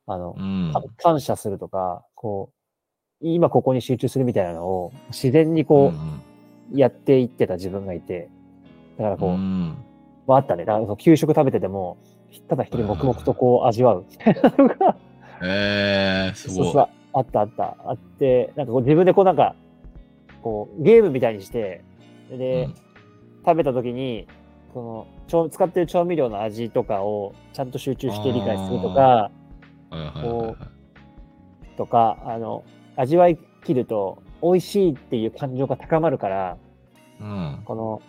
[0.08, 0.72] あのう、ん。
[0.72, 2.54] か感謝するとか、こ
[3.22, 5.92] う、今ここに集中するみたいなのを自然にこ
[6.74, 8.30] う、やっていってた自分がいて、
[8.98, 9.76] だからこう、うん。
[10.28, 10.64] まああったね。
[10.64, 11.98] だから給食食べてても、
[12.48, 14.06] ただ一人黙々とこう味わう。
[15.44, 16.56] えー、すごい。
[16.58, 17.76] そうそう、あったあった。
[17.84, 19.56] あって、なんかこう自分でこうなんか、
[20.42, 21.84] こうゲームみたいにして、
[22.30, 22.76] で、うん
[23.46, 24.28] 食べた時に、
[24.74, 29.32] その調使ってる調味料の味とかをちゃんと集中して理解するとか、は
[29.92, 30.56] いはいはいはい
[31.78, 32.66] とか、あの、
[32.98, 36.58] 味わい切ると美味しいっていう感情が高まるから、
[37.22, 37.62] うん。
[37.64, 38.02] この、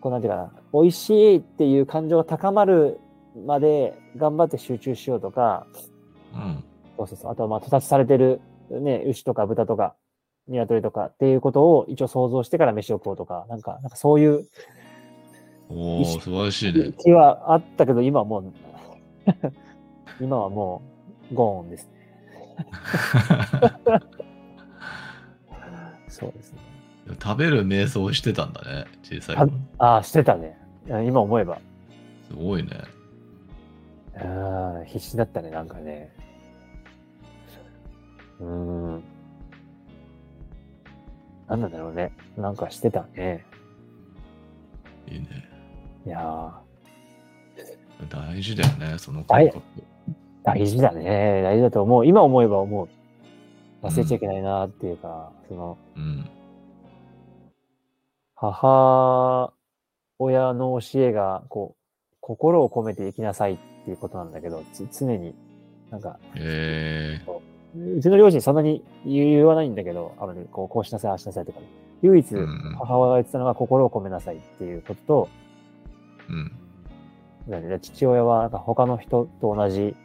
[0.00, 3.00] こうなんていうかな、美味しいっていう感情が高まる
[3.44, 5.66] まで頑張って集中しようとか、
[6.32, 6.64] うん。
[6.96, 7.32] そうそうそう。
[7.32, 9.96] あとはまあ、屠殺されてるね、牛とか豚とか、
[10.58, 14.46] 鶏とかっていうことを一応想像してから飯を食おうとか、なんか、なんかそういう
[15.68, 16.92] おお素晴らしいね。
[16.98, 18.52] 気はあったけど、今はもう、
[20.20, 20.82] 今はも
[21.30, 21.92] う、ゴーンですね。
[26.08, 26.58] そうですね。
[27.22, 29.52] 食べる瞑想してたんだね、小さいあ頃。
[29.78, 30.58] ああ、してたね。
[30.86, 31.58] 今思えば。
[32.28, 32.70] すごいね。
[34.16, 36.12] ああ、必死だったね、なんかね。
[38.40, 38.46] うー
[38.96, 39.02] ん。
[41.56, 42.12] なんだろうね。
[42.36, 43.44] なんかしてたね。
[45.08, 45.26] いいね。
[46.06, 49.82] いやー、大事だよね、そのはい感覚。
[50.44, 51.42] 大事だね。
[51.42, 52.06] 大事だと思う。
[52.06, 52.88] 今思えば思う。
[53.86, 56.28] 忘れちゃいけないなっていうか、その、うん。
[58.34, 59.52] 母
[60.18, 65.34] 親の教えが、こう、心を込めて生きなさいっていうことなんだけど、つ常に、
[65.90, 67.20] なんか、え
[67.74, 71.66] うちの両親そんなに言わないんだけど、あまりこう、こうしなさい、ああしなさいとか、ね、
[72.02, 72.26] 唯一
[72.78, 75.28] 母親が言ってたのが心を込めなさいっていうことと、
[76.28, 77.80] うん。
[77.80, 79.96] 父親はなんか他の人と同じ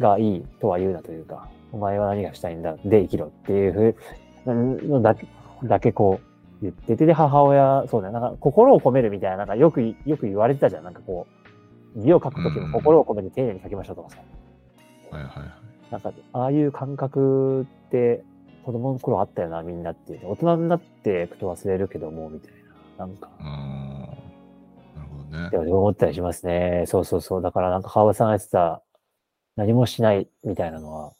[0.00, 3.94] がいいとは言うなというか、お前は何がしたいんだで生きろっていう
[4.44, 5.26] ふうのだけ
[5.64, 6.28] だけこう
[6.62, 10.84] 言ってて、で、母親、そうだね、なんか心を込めるみたいな、なんかよく、よく言われてたじゃん。
[10.84, 11.26] なんかこ
[11.96, 14.18] う、字を書くときも心を込めて丁寧に書きましょうとかさ。
[15.10, 15.67] はいはいはい。
[15.90, 18.22] なんか、ああいう感覚って
[18.64, 20.30] 子供の頃あったよな、みんなっていう。
[20.30, 22.52] 大人になっていくと忘れるけども、みたい
[22.98, 23.06] な。
[23.06, 23.30] なんか。
[23.40, 25.58] なるほどねで。
[25.58, 26.84] も思ったりしますね。
[26.86, 27.42] そうそうそう。
[27.42, 28.82] だからなんか、川端さんが言ってた、
[29.56, 31.12] 何もしないみたいなのは、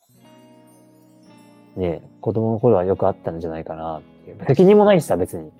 [1.76, 4.44] ね子供の頃はよくあったんじゃないかなっていう。
[4.46, 5.50] 責任もないしさ、別に。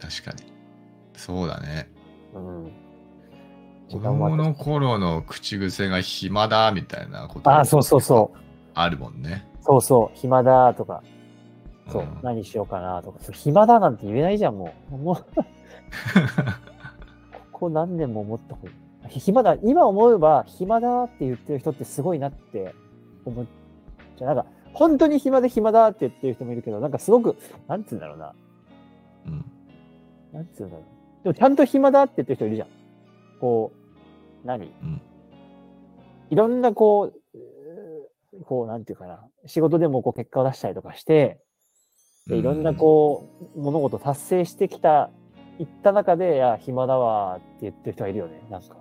[0.00, 0.52] 確かに。
[1.14, 1.88] そうだね。
[2.34, 2.72] うん。
[3.92, 8.38] 子供の頃の口癖が暇だみたいなことああ、そうそうそう。
[8.74, 9.46] あるもんね。
[9.60, 10.18] そうそう。
[10.18, 11.02] 暇だとか、
[11.90, 13.18] そう、ん何しようかなとか。
[13.32, 14.96] 暇だなんて言えないじゃん、もう。
[14.96, 15.16] もう、
[17.52, 18.72] ここ何年も思ったこと。
[19.08, 22.74] 暇だ、今思えば暇だって言ってる人ってすごいなって
[23.26, 23.46] 思っ
[24.16, 24.28] ちゃう。
[24.28, 27.36] なんか、本当に暇で暇だって言ってる人もいるけど、なんかすごく、
[27.68, 28.32] なんつうんだろうな。
[29.26, 29.44] うん。
[30.32, 30.84] なんつうんだろう。
[31.24, 32.68] でもちゃんと暇だって言ってる人いるじゃん。
[33.38, 33.81] こう、
[34.44, 34.66] 何？
[34.66, 35.00] うん。
[36.30, 39.20] いろんなこうこう、なんていうかな。
[39.46, 41.40] 仕事でもこう結果を出したりとかして、
[42.26, 45.10] でいろんなこう、物事達成してきた、
[45.58, 48.42] いった中で、いや、暇だわーって言ってる人がいるよね。
[48.50, 48.76] なんか。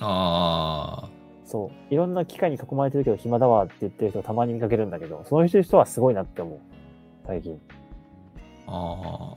[0.00, 1.10] ああ。
[1.44, 1.94] そう。
[1.94, 6.60] いろんな機会に囲まれてるけど、暇だわって言ってる人をたまに見かけるんだけど、その人はすごいなって思う。
[7.26, 7.60] 最近。
[8.66, 9.36] あ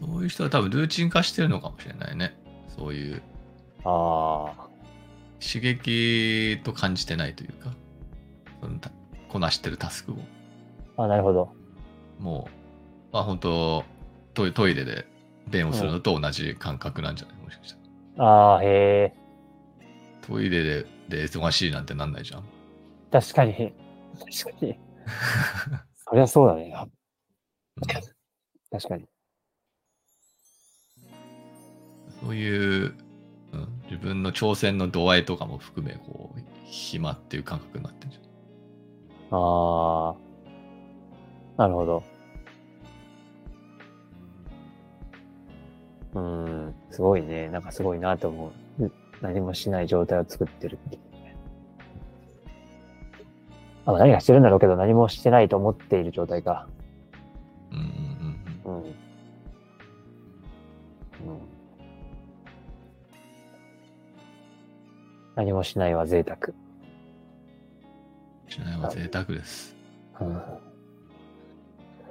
[0.00, 2.36] そういう人は多分ルーチン化してるのかもしれないね。
[2.68, 3.22] そういう
[3.84, 4.68] ああ。
[5.40, 7.74] 刺激と感じてないというか、
[8.60, 8.90] そのた
[9.28, 10.16] こなしてるタスクを。
[10.96, 11.52] あ、なるほど。
[12.18, 12.52] もう、
[13.12, 13.84] まあ本当
[14.34, 15.06] トイトイレで
[15.48, 17.36] 便をするのと同じ感覚なんじゃない？
[17.38, 17.74] もしかし
[18.16, 18.24] たら。
[18.24, 19.14] ああ、へえ。
[20.26, 22.44] トイレでで忙しいなんてなんないじゃん。
[23.10, 23.52] 確かに。
[23.54, 24.78] 確かに。
[25.96, 26.72] そりゃそうだね。
[28.70, 29.06] 確かに。
[32.20, 32.94] そういう、
[33.52, 39.38] うん、自分の挑戦の度合いとかも含め、こう、暇っていう感覚になってるじゃん。
[39.38, 41.62] ああ。
[41.62, 42.02] なるほど。
[46.14, 47.48] うーん、すごいね。
[47.48, 48.82] なんかすごいなと思う。
[48.82, 50.98] うん何もしない状態を作ってるって。
[53.86, 56.66] あ何がしてるんだろうけど何もしてないと思っている状態か。
[57.70, 57.78] うん
[58.66, 58.94] うんうんうん。
[65.34, 66.38] 何もしないは贅沢。
[68.48, 69.74] しないは贅沢です。
[70.20, 70.42] うん。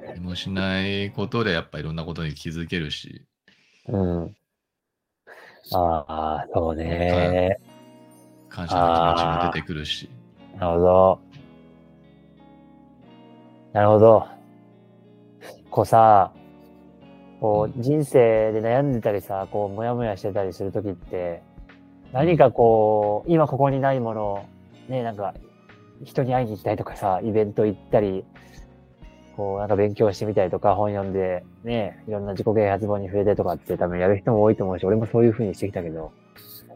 [0.06, 3.26] 何もしないことでやっぱいろんなことに気づけるし、
[3.88, 4.36] うん。
[5.74, 7.58] ああ、そうね。
[8.50, 10.10] 感謝の気持ちも出てくるし。
[10.60, 11.20] なるほど。
[13.74, 14.28] なるほど。
[15.70, 16.34] こうさ、
[17.40, 21.42] こう、人生で悩んでたりさ、こう、もやもやしてたりするときって、
[22.14, 24.44] 何かこう、今ここにないものを、
[24.90, 25.34] ね、なんか、
[26.04, 28.26] 人に会いに行ったりとかさ、イベント行ったり、
[29.38, 36.12] こう、なんか勉強してみたりとか、本読んで、ね、いろんな自己啓発本に触れてとかって多分やる人も多いと思うし、俺もそういう風にしてきたけど、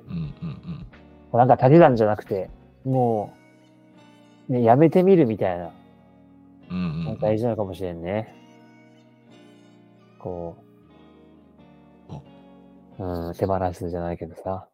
[0.08, 0.86] うんうんうん。
[1.32, 2.50] こうなんか足し算じゃなくて、
[2.86, 3.34] も
[4.50, 5.72] う、ね、やめてみるみたいな、
[6.72, 8.34] うんうんうん、大事なのかもしれんね。
[10.20, 10.56] こ
[13.00, 14.68] う、うん、手放すじゃないけどさ。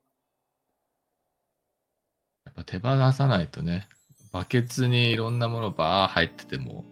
[2.63, 3.87] 手放さないとね、
[4.31, 6.85] バケツにいろんなものばー入ってても、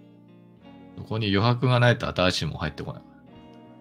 [0.97, 3.01] そこに余白がないと新しいもの入ってこない。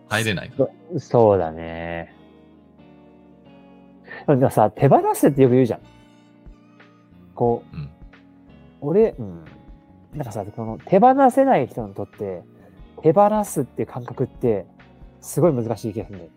[0.09, 0.69] 入れないから。
[0.95, 2.15] そそうだね。
[4.27, 5.81] でもさ、手放すってよく言うじゃん。
[7.35, 7.91] こう、うん
[8.81, 9.45] 俺、うん。
[10.15, 12.43] なんかさ、この手放せない人にとって、
[13.03, 14.67] 手放すっていう感覚って、
[15.21, 16.37] すごい難しい気がするんだよね。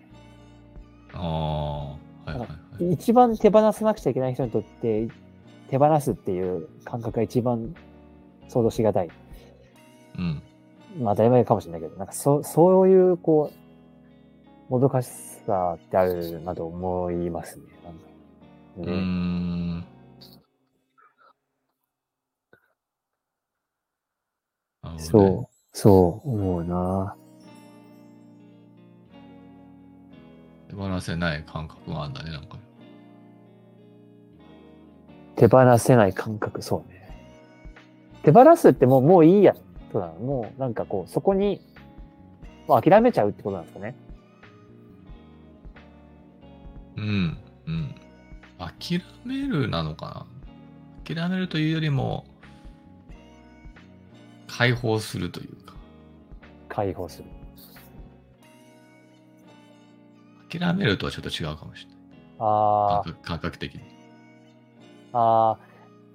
[1.14, 2.46] ああ、はいはいは
[2.80, 2.94] い。
[2.94, 5.08] 一番手放さなくちゃいけない人にとって、
[5.72, 7.74] 手放すっていう感覚が一番
[8.50, 9.10] 想像しがたい。
[10.18, 10.44] うん。
[11.00, 13.52] まあ当たり前かもしれないけど、なんかそそういう、こ
[14.70, 15.08] う、もどかし
[15.48, 17.64] さってあるなと思いますね。
[17.86, 19.86] なんかうん。
[24.98, 27.16] そう、そう思うな。
[30.68, 32.61] 手放せない感覚があるんだね、なんか。
[35.36, 37.02] 手放せない感覚、そうね。
[38.24, 39.56] 手放すってもう、もういいや。
[39.94, 41.62] だなもうなんかこう、そこに、
[42.67, 43.96] もう諦めちゃうってことなんですかね。
[46.98, 47.96] うん、うん。
[48.60, 50.28] 諦めるなのか
[51.08, 52.26] な諦めるというよりも、
[54.48, 55.74] 解放するというか、
[56.70, 57.26] 解放する。
[60.60, 62.00] 諦めるとはちょっと違うかもしれない。
[62.39, 63.91] あ感覚感覚的に。
[65.13, 65.58] あ、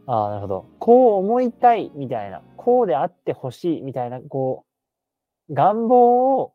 [0.06, 0.66] あなるほど。
[0.78, 4.64] こう思いたいみたいな、こうであってほしいみたいな、こ
[5.48, 6.52] う、願望を、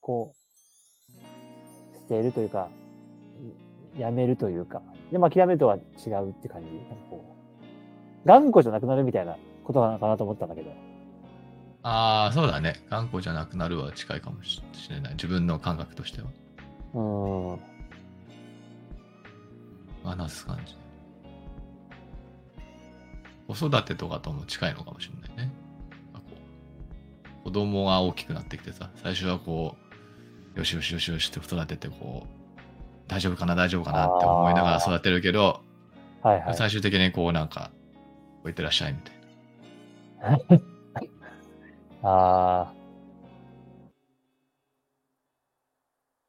[0.00, 1.14] こう、
[1.96, 2.68] 捨てるというか、
[3.98, 6.68] やめるというか、でも諦めるとは違うって感じ？
[7.10, 7.24] こ
[8.24, 10.70] う、頑固じゃなくなるみたいなことなのかなと思ったんだけど。
[11.82, 12.74] ああ、そうだね。
[12.90, 14.60] 頑固じゃなくなるは近いかもし
[14.90, 15.12] れない。
[15.14, 16.28] 自分の感覚としては。
[16.94, 17.60] うーん。
[20.04, 20.74] 話す感じ。
[23.48, 25.52] 子育てとかとも近いのかもしれないね。
[27.44, 29.76] 子供が大きくなってきてさ、最初はこ
[30.56, 32.60] う、よしよしよしよしって育てて、こう、
[33.06, 35.60] 大丈夫かな、大丈夫かなって思いながら育てるけど、
[36.22, 36.54] はいはい。
[36.56, 37.70] 最終的にこうなんか、
[38.40, 40.60] 置いてらっしゃいみたいな。
[42.10, 42.72] ああ。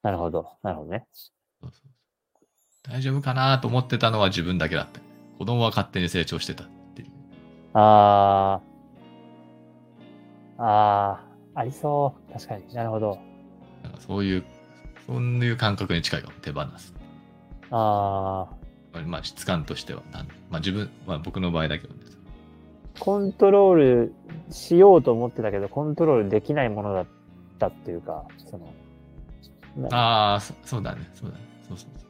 [0.04, 0.52] なるほど。
[0.62, 1.08] なるほどね。
[1.62, 1.88] そうそう
[2.84, 5.02] 大丈夫かなと思ってたのは自分だけだった。
[5.38, 6.66] 子供は勝手に成長してた。
[7.74, 8.62] あ
[10.58, 10.64] あ。
[10.64, 11.22] あ
[11.56, 11.60] あ。
[11.60, 12.34] ありそう。
[12.34, 12.74] 確かに。
[12.74, 13.20] なるほど。
[13.84, 14.44] なんかそういう、
[15.06, 16.94] そういう感覚に近いかも、手放す。
[17.72, 18.48] あ
[18.94, 19.02] あ。
[19.06, 22.00] まあ、質感としてはなん、まあ自分、まあ僕の場合だけどね。
[23.00, 24.14] コントロール
[24.50, 27.06] しようと思ってたけど、コントロールできないものだっ
[27.60, 28.74] たっていうか、その、
[29.90, 31.44] なああ、そそうだね、そうだね。
[31.68, 32.10] そうそうそう。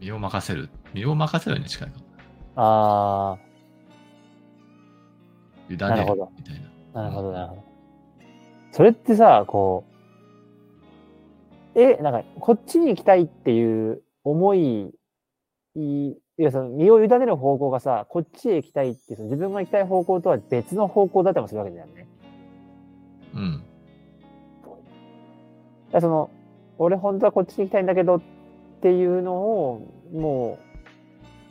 [0.00, 0.68] 身を任せる。
[0.92, 2.04] 身を任せるに近いかも。
[2.56, 3.38] あ
[5.74, 7.00] 委ねるなるほどみたいな。
[7.00, 7.62] あ、なるほど、なるほど。
[8.72, 9.84] それってさ、こ
[11.74, 14.92] う、え、なんか、こっちに行きたいっていう思い、
[15.76, 22.06] いいや、その身を委ねる方向がさ、こっちへ行きたいって、その自分が行きたい方向とは別の方向だったりもするわけだよね。
[23.34, 23.62] うん。
[25.92, 26.30] だその、
[26.78, 28.20] 俺本当はこっちに行きたいんだけどっ
[28.80, 30.69] っていうのを、もう、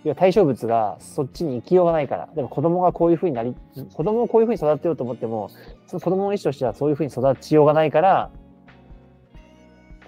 [0.06, 2.30] いや対象物がそっちに行きようがないから。
[2.34, 3.54] でも子供がこういうふうになり、
[3.94, 5.50] 子供をこういうふうに育てようと思っても、
[5.88, 8.30] その子供の意思としてはそういうふうに育ちようがないから、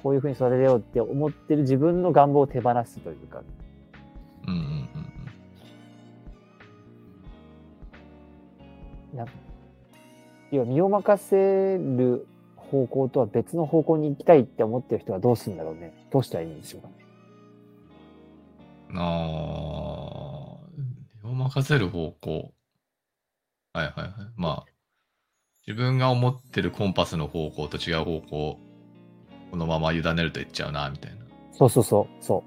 [0.02, 3.42] こういうふうに育てようって思ってる自分の願望を手放すというか。
[4.48, 5.12] うんうんうん
[9.14, 9.34] なんか
[10.52, 12.26] 要は身を任せる
[12.56, 15.94] 方向とは別の方向に行きたいって思ってる人はどうするんだろうね。
[16.10, 17.01] どうしたらいいんでしょうかね。
[18.92, 19.00] うん。
[19.00, 20.70] ああ、
[21.24, 22.54] 身を任せる方向。
[23.74, 24.12] はいはいはい。
[24.36, 24.72] まあ、
[25.68, 28.60] 自分が思ってるコンパスの方向と違う方向、
[29.52, 31.18] このまま委ねると言っちゃうな、みたいな。
[31.52, 32.44] そうそうそう、そ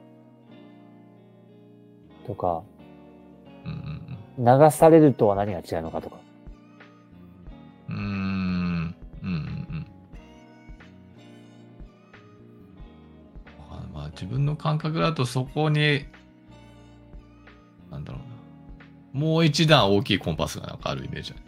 [2.25, 2.27] う。
[2.27, 2.63] とか、
[3.65, 4.05] うんうん
[4.37, 6.17] 流されるとは何が違うのかとか。
[7.89, 7.95] うん。
[7.95, 8.05] うーん。
[8.05, 9.33] うんうんう
[9.77, 9.87] ん。
[13.71, 16.05] まあ、まあ、自分の感覚だとそこに、
[17.95, 19.21] なんだろうな。
[19.21, 21.43] もう一段大きいコンパスがなんかあるイメージある。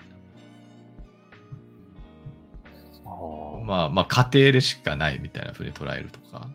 [3.04, 6.48] あまあまあ家庭でしかないみたいな風に捉えるとか、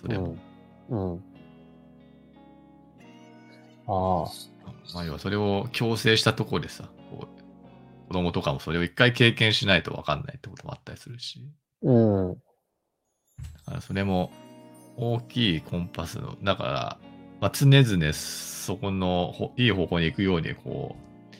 [0.00, 0.36] それも、
[0.88, 1.12] うん。
[1.12, 1.24] うん。
[3.86, 4.30] ああ。
[4.94, 11.40] まあ要はそれを強制したところでさ、こう子供とかもそれを一回経験しないと分かんないってこともあったりするし、
[11.82, 12.34] うん。
[12.34, 12.38] だ
[13.66, 14.32] からそれも
[14.96, 16.98] 大きいコンパスの、だから、
[17.40, 21.34] まあ、常々そこのほいい方向に行くように、こう、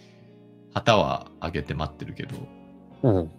[0.74, 2.36] 旗は上げて待ってるけど、
[3.02, 3.30] うん。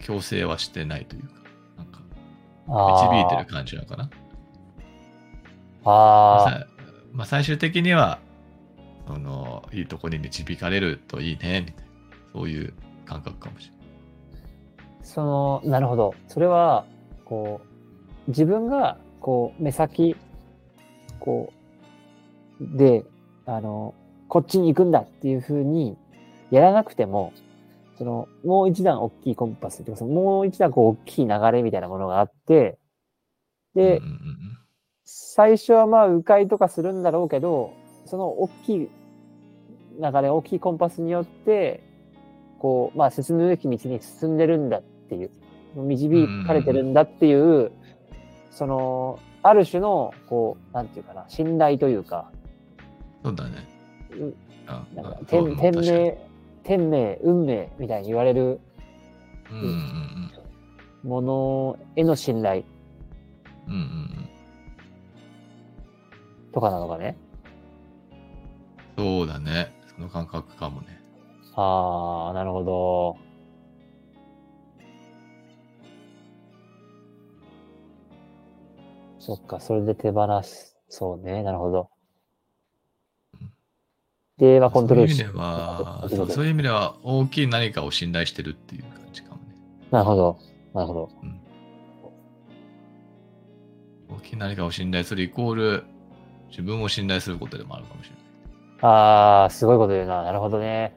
[0.00, 1.34] 強制はしてないというか、
[1.76, 2.00] なんか。
[2.66, 4.10] 導いてる感じなのかな？
[5.84, 6.66] あ
[7.12, 8.20] まあ、最終的には
[9.08, 11.92] そのいいとこに導かれるといいねみたいな
[12.32, 12.72] そういう
[13.04, 13.82] 感覚かもしれない。
[15.02, 16.14] その、なるほど。
[16.28, 16.86] それは、
[17.24, 17.60] こ
[18.28, 20.16] う、自分が、こう、目先、
[21.18, 21.54] こう、
[22.76, 23.04] で、
[23.46, 23.94] あの、
[24.28, 25.96] こっちに行くんだっていうふうに、
[26.50, 27.32] やらなくても、
[27.98, 32.78] その、もう一段大きいコンパスっていうか、そのもう一段こう、大きい流れみたいなものがあって、
[33.74, 34.00] で、
[35.04, 37.72] 最初はまあ、迂回とかするんだろうけど、
[38.06, 41.82] その大きい流れ、大きいコンパスによって、
[42.58, 45.30] こう、まあ、進むべき道に進んでるんだっていう、
[45.76, 47.72] 導かれてるんだっていう、
[48.50, 52.30] その、ある種の、こう、なんていうかな、信頼というか、
[53.22, 53.68] そうだね。
[54.12, 54.34] う
[54.66, 56.18] あなんかあ天天命、
[56.64, 58.60] 天命、運命みたいに言われる
[59.50, 62.64] うんうんうんものへの信頼
[63.66, 64.28] うんうんうん
[66.52, 67.16] とかなのかね？
[68.98, 69.72] そうだね。
[69.94, 71.00] その感覚かもね。
[71.54, 73.16] ああ、なるほど。
[79.18, 80.76] そっか、それで手放す。
[80.88, 81.91] そうね、なるほどうん。
[84.42, 89.42] で、まあ、コントロールしそういう意味ではあそういう意味では大きい何かを信頼してるっていう感じかもね。
[89.92, 90.36] なるほど。
[90.74, 91.10] なるほど。
[94.08, 95.84] 大きい何かを信頼するイコール
[96.48, 98.20] 自分を信頼することでもあるかもしれない。
[98.80, 100.24] ああ、すごいこと言うな。
[100.24, 100.92] なるほどね。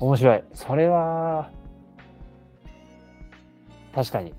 [0.00, 0.42] 面白い。
[0.54, 1.50] それは、
[3.94, 4.34] 確かに。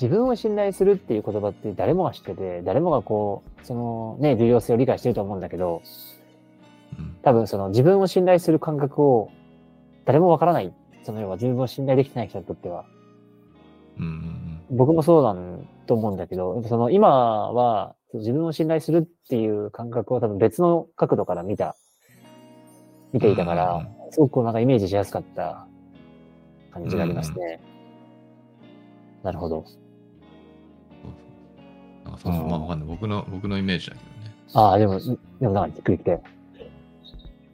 [0.00, 5.82] 自分を信頼するっていう言葉って誰もが知ってて、誰もがこう、そのね、重要性を理解してると思うんだけど、
[6.98, 9.30] うん多分その自分を信頼する感覚を
[10.04, 10.72] 誰もわからない。
[11.02, 12.84] その要は自分を信頼できてない人にとっては。
[14.70, 21.76] 僕もそうなんと思うんだけど、その今は自分を信頼するっていう感覚を多分別の角度から見た、
[23.12, 25.66] 見ていたかうんら、すごくこうなんかイメージしやすかった
[26.70, 27.60] 感じがありますね。
[29.22, 29.64] なるほど。
[32.22, 32.88] そうそう、うんまあわかんない。
[32.88, 34.34] 僕の、僕のイメージだけどね。
[34.54, 34.98] ああ、でも、
[35.40, 36.20] でもなんかじっくりきて。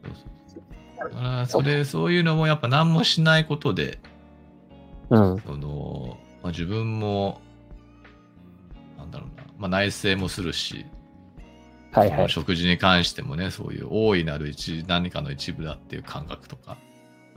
[0.02, 0.12] そう
[0.46, 0.60] そ
[1.06, 3.98] うだからそれ、そういうのもやっぱ何もしないことで、
[5.10, 5.40] うん。
[5.40, 7.40] その、まあ、自分も、
[8.98, 10.86] なんだろうな、まあ、内省もするし、
[11.92, 12.28] はいはい。
[12.28, 16.76] 食事に関してもね、そういう大いなる一何かの一部だっていう感覚とか、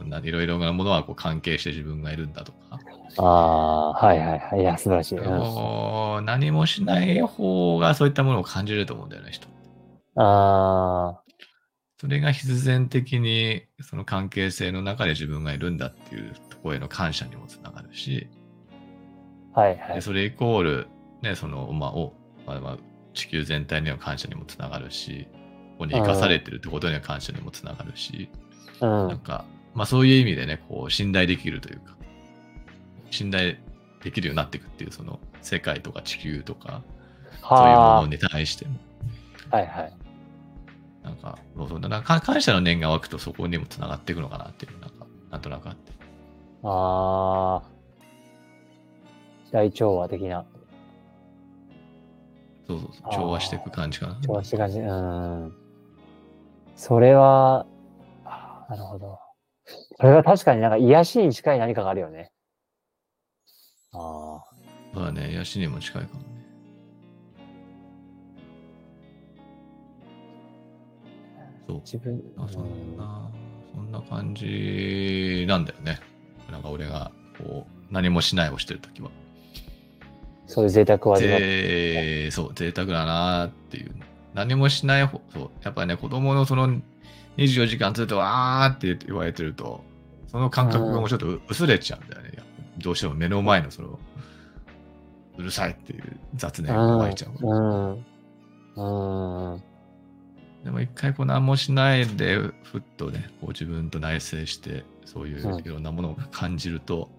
[0.03, 2.79] ないろいろなものはこう関係して自分がいるんだとか、
[3.17, 4.61] ああ、はいはいはい。
[4.61, 6.25] いや、素晴らしい。
[6.25, 9.47] 何もしない方がそういったものを感じると思うんだよね、人。
[10.15, 11.21] あ
[11.99, 18.27] それが必然的にその関係性の中で自分がいるんだっていうところへの感謝にもつながるし、
[19.53, 19.95] あ、はいはい。
[19.95, 20.87] でそれイコール、
[21.23, 22.13] ね、その、まあ、お、
[22.45, 22.77] まあ、まあ、
[23.13, 25.27] 地球全体には感謝にもつながるし、
[25.71, 28.29] ここに生かされてるってことには感謝にもつながるし、
[28.79, 29.07] うん。
[29.07, 31.96] なんか、まあそういう意味でね、こう、信頼できるというか、
[33.11, 33.55] 信頼
[34.03, 36.81] できるようになっていくっていう、その世界とか地球とか、
[37.41, 38.75] そういうもはのに対しても。
[39.51, 39.57] あ。
[39.57, 39.93] はいはい。
[41.03, 45.91] なんか、そう感謝の念が湧くとそこにもつながっていくのかなっていう、なんか、なんとなくあって。
[46.63, 47.77] ああ。
[49.51, 50.45] 大調和的な。
[52.67, 54.15] そうそうそう調和していく感じかな。
[54.21, 54.79] 調和して感じ。
[54.79, 55.53] うん。
[56.75, 57.65] それは、
[58.69, 59.19] なるほど。
[59.97, 62.31] それは確かになんか癒しに近い何かがあるよね。
[63.97, 64.57] ああ。
[64.93, 66.27] そうだね、癒しにも近いかもね。
[71.67, 71.79] そう。
[71.81, 73.29] 自分、あそうんんな、
[73.75, 75.99] そんな感じなんだよね。
[76.51, 79.09] なんか俺が、こう、何もしないをしてるときは。
[80.45, 81.45] そういう贅沢を味わって。
[81.45, 83.91] で、そう、贅沢だなっていう。
[84.33, 86.81] 何もしない方、そう、やっぱね、子供のその
[87.37, 89.83] 24時間ずっとわーって言われてると、
[90.27, 92.36] その感覚がもうちょっと薄れちゃうんだよね。
[92.79, 93.99] どうしても目の前のその、
[95.37, 97.31] うるさいっていう雑念が湧いちゃう。
[97.41, 99.53] うん。
[99.53, 99.63] うん。
[100.63, 107.09] でも一回こう何もしないで、ふっとね、こう自分と内省して、そういううんいろんなものを感じると、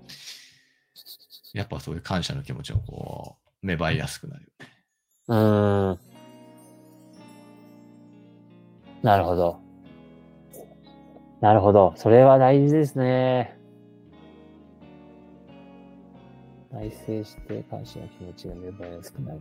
[1.54, 4.66] やっぱそういう感謝の気持ちをこう、芽生えやすくなるよね。
[5.28, 5.98] うん。
[9.02, 9.60] なるほど。
[11.40, 11.92] なるほど。
[11.96, 13.57] それは大事ですね。
[16.78, 19.40] 内省して感謝の気持ちが芽生えやすくなる。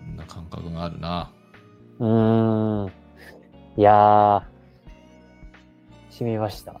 [0.00, 1.30] そんな感覚があるな。
[1.98, 2.92] うーん。
[3.76, 4.42] いやー、
[6.08, 6.80] 染みました。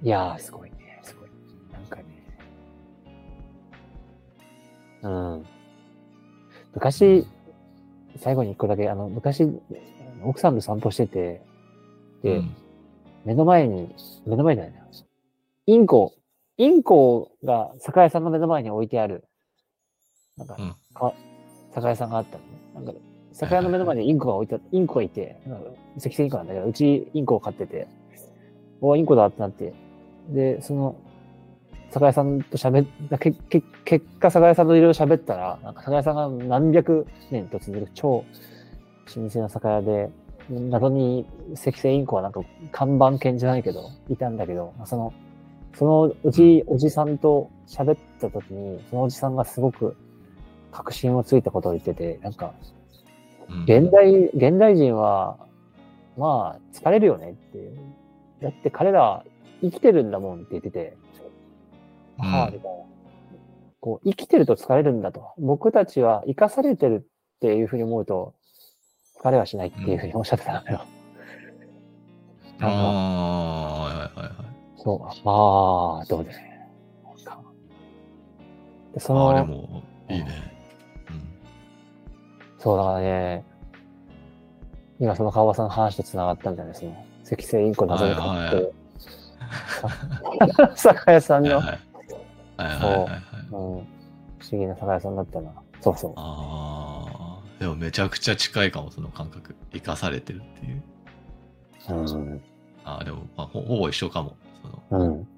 [0.00, 1.28] いやー、すごいね、すごい。
[1.72, 2.04] なんかね。
[5.02, 5.46] うん。
[6.74, 7.26] 昔、
[8.18, 9.48] 最後に一個だけ、あの、昔、
[10.22, 11.42] 奥さんと散歩してて、
[12.22, 12.61] で、うん
[13.24, 13.94] 目の前に、
[14.26, 14.82] 目の前じゃないな。
[15.66, 16.14] インコ、
[16.56, 19.24] インコが酒屋さんの目の前に置いてある、
[20.36, 20.74] なんか、うん。
[20.94, 21.14] か
[21.74, 22.50] 酒屋さんがあったのね。
[22.74, 22.92] なんか、
[23.32, 27.86] 酒屋の目の前にインコが置いてあインコがいて、なんか赤線インコなんだけど、うちインコを飼ってて、
[28.80, 29.72] おインコだってなって、
[30.30, 30.96] で、その、
[31.90, 38.24] 酒屋さんと喋っ、け、け、結果酒屋さんといろいろ喋ったら、なんか酒屋さんが何百年と続く超
[39.16, 40.10] 老舗の酒屋で、
[40.50, 42.40] 謎に赤星インコはなんか
[42.70, 45.12] 看板犬じゃないけど、いたんだけど、その、
[45.74, 49.96] そのうちおじさんと喋った時に、そのおじさんがすごく
[50.70, 52.54] 確信をついたことを言ってて、なんか、
[53.48, 55.36] うん現代、現代人は、
[56.16, 57.76] まあ、疲れるよねっていう。
[58.40, 59.24] だって彼ら
[59.60, 60.96] 生きてるんだもんって言ってて、
[62.18, 62.84] うんはあ、みたいな。
[63.80, 65.32] こう、生きてると疲れるんだと。
[65.38, 68.34] 僕たちは生かされてるっていうふうに思うと、
[69.22, 70.84] 疲れはしないっていうふうにおっしゃってたのよ。
[72.60, 74.36] ああ、はいはいはいはい。
[74.76, 75.28] そう。
[75.28, 76.30] ああ、どうで。
[78.94, 80.26] でそああ、での、も、いいね。
[82.58, 83.44] そうだからね、
[85.00, 86.92] 今その川場さんの話と繋がったんじゃないその、
[87.24, 88.74] 赤星インコ謎に飼ってる、
[90.76, 91.48] 酒屋さうんん。
[91.48, 91.76] の、はいはい
[92.58, 93.20] はいはいはいはい。
[93.40, 93.80] うん、不思
[94.52, 95.50] 議な酒屋さんだったな。
[95.80, 96.12] そうそう。
[96.16, 96.22] ああ、
[97.62, 99.54] でもめちゃくちゃ近いかも、その感覚。
[99.72, 100.82] 生かされてるっていう。
[101.90, 102.42] うん。
[102.82, 104.36] ああ、でも、まあ、ほほぼ一緒かも。
[104.90, 105.28] そのうん。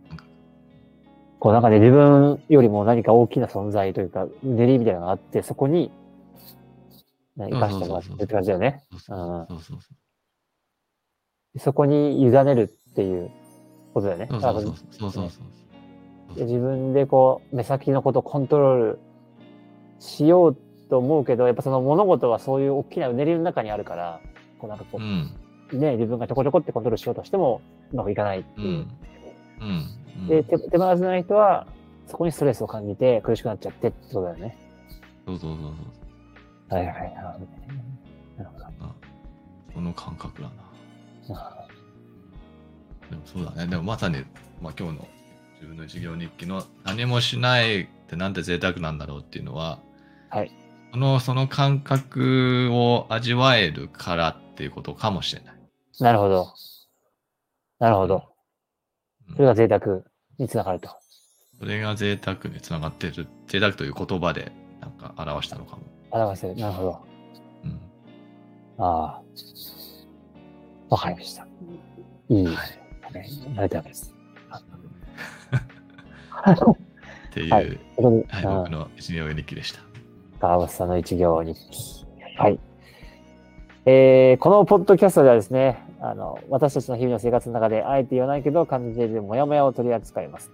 [1.39, 5.93] こうなんかね、自分よりも何か大きな存在というか、うねりみたいなのがあって、そこに、
[7.37, 8.83] ね生かしてもらってるって感じだよね。
[8.91, 9.75] そうそうそうそ
[11.55, 13.31] うそこに委ねるっていう
[13.93, 14.29] ことだよね。
[14.31, 14.67] そうそうそ
[15.09, 15.41] うそうそ
[16.33, 18.99] うで自分でこう、目先のことをコントロール
[19.99, 20.57] しよう
[20.95, 24.21] と思うけど、やっぱその物事はそういう大きなうねりの中にあるから、
[24.61, 25.35] こうなんかこうん
[25.73, 27.61] う、ね、自分がちょこちょこってコントロールしようとしても、
[27.93, 28.87] うまくいかないっていう。
[29.61, 31.67] うんで、手手放せない人は、
[32.07, 34.57] そこにストレスを感じて苦しくなっちゃってってことだよね。
[35.27, 35.61] そうそうそう
[36.71, 37.15] そうはいはいはい。
[37.15, 37.49] なるほどね
[38.37, 38.65] なるほど。
[38.65, 38.95] あ
[39.75, 40.55] その感覚だな
[41.31, 41.67] あ
[43.11, 44.19] でもそうだねでもまさに、
[44.63, 45.09] まあ、今日の
[45.55, 49.81] 自分の授業日記の何もしないってなんて贅沢なんだろうっていうのは
[50.31, 50.53] はい。
[50.95, 55.55] そのその感覚を味わえるからっていうことかもしれない
[55.99, 56.55] なるほど。
[57.81, 58.23] なるほど。
[59.35, 60.03] それが贅沢
[60.39, 60.89] につながると。
[61.59, 65.83] それが贅沢につながってる贅沢という言葉でなんか表したのかも、
[66.13, 66.55] 表せる。
[66.55, 67.01] なるほど。
[67.65, 67.81] うん
[68.79, 69.23] ああ。
[70.91, 71.45] わかりました。
[72.29, 72.47] いい。
[72.47, 72.65] はいはい。
[73.11, 74.15] ありがとうございます。
[77.31, 79.94] っていう、ははい僕の一行日記でした
[80.45, 82.07] 川端さんの一行日記。
[82.37, 82.59] はい。
[83.87, 90.51] えー、このポッドキャストではですね、あの、私たちの日々の生活の中で、あえて言わないけど感じているモヤモヤを取り扱います。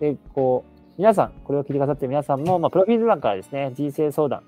[0.00, 4.42] で、こう、皆さん、これを聞いてくださっている皆さんも、まあ、プロフィール欄からですね、人生相談、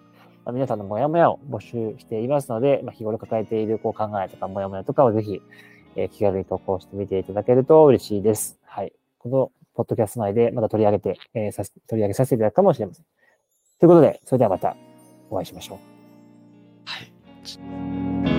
[0.44, 5.42] まあ、皆さんのモヤモヤを募集していますので、まあ、日頃抱えているこう考えとかモヤモヤとかをぜひ、
[5.96, 8.58] えー気軽に投稿してみていただけると嬉しいです。
[8.64, 8.92] はい。
[9.18, 13.04] このポッドキャスト内でまた取り上げて、えー取り上げさせていただくかもしれません。
[13.84, 14.78] ということで、それではまた
[15.28, 15.78] お会いしましょう。
[16.86, 18.33] はい。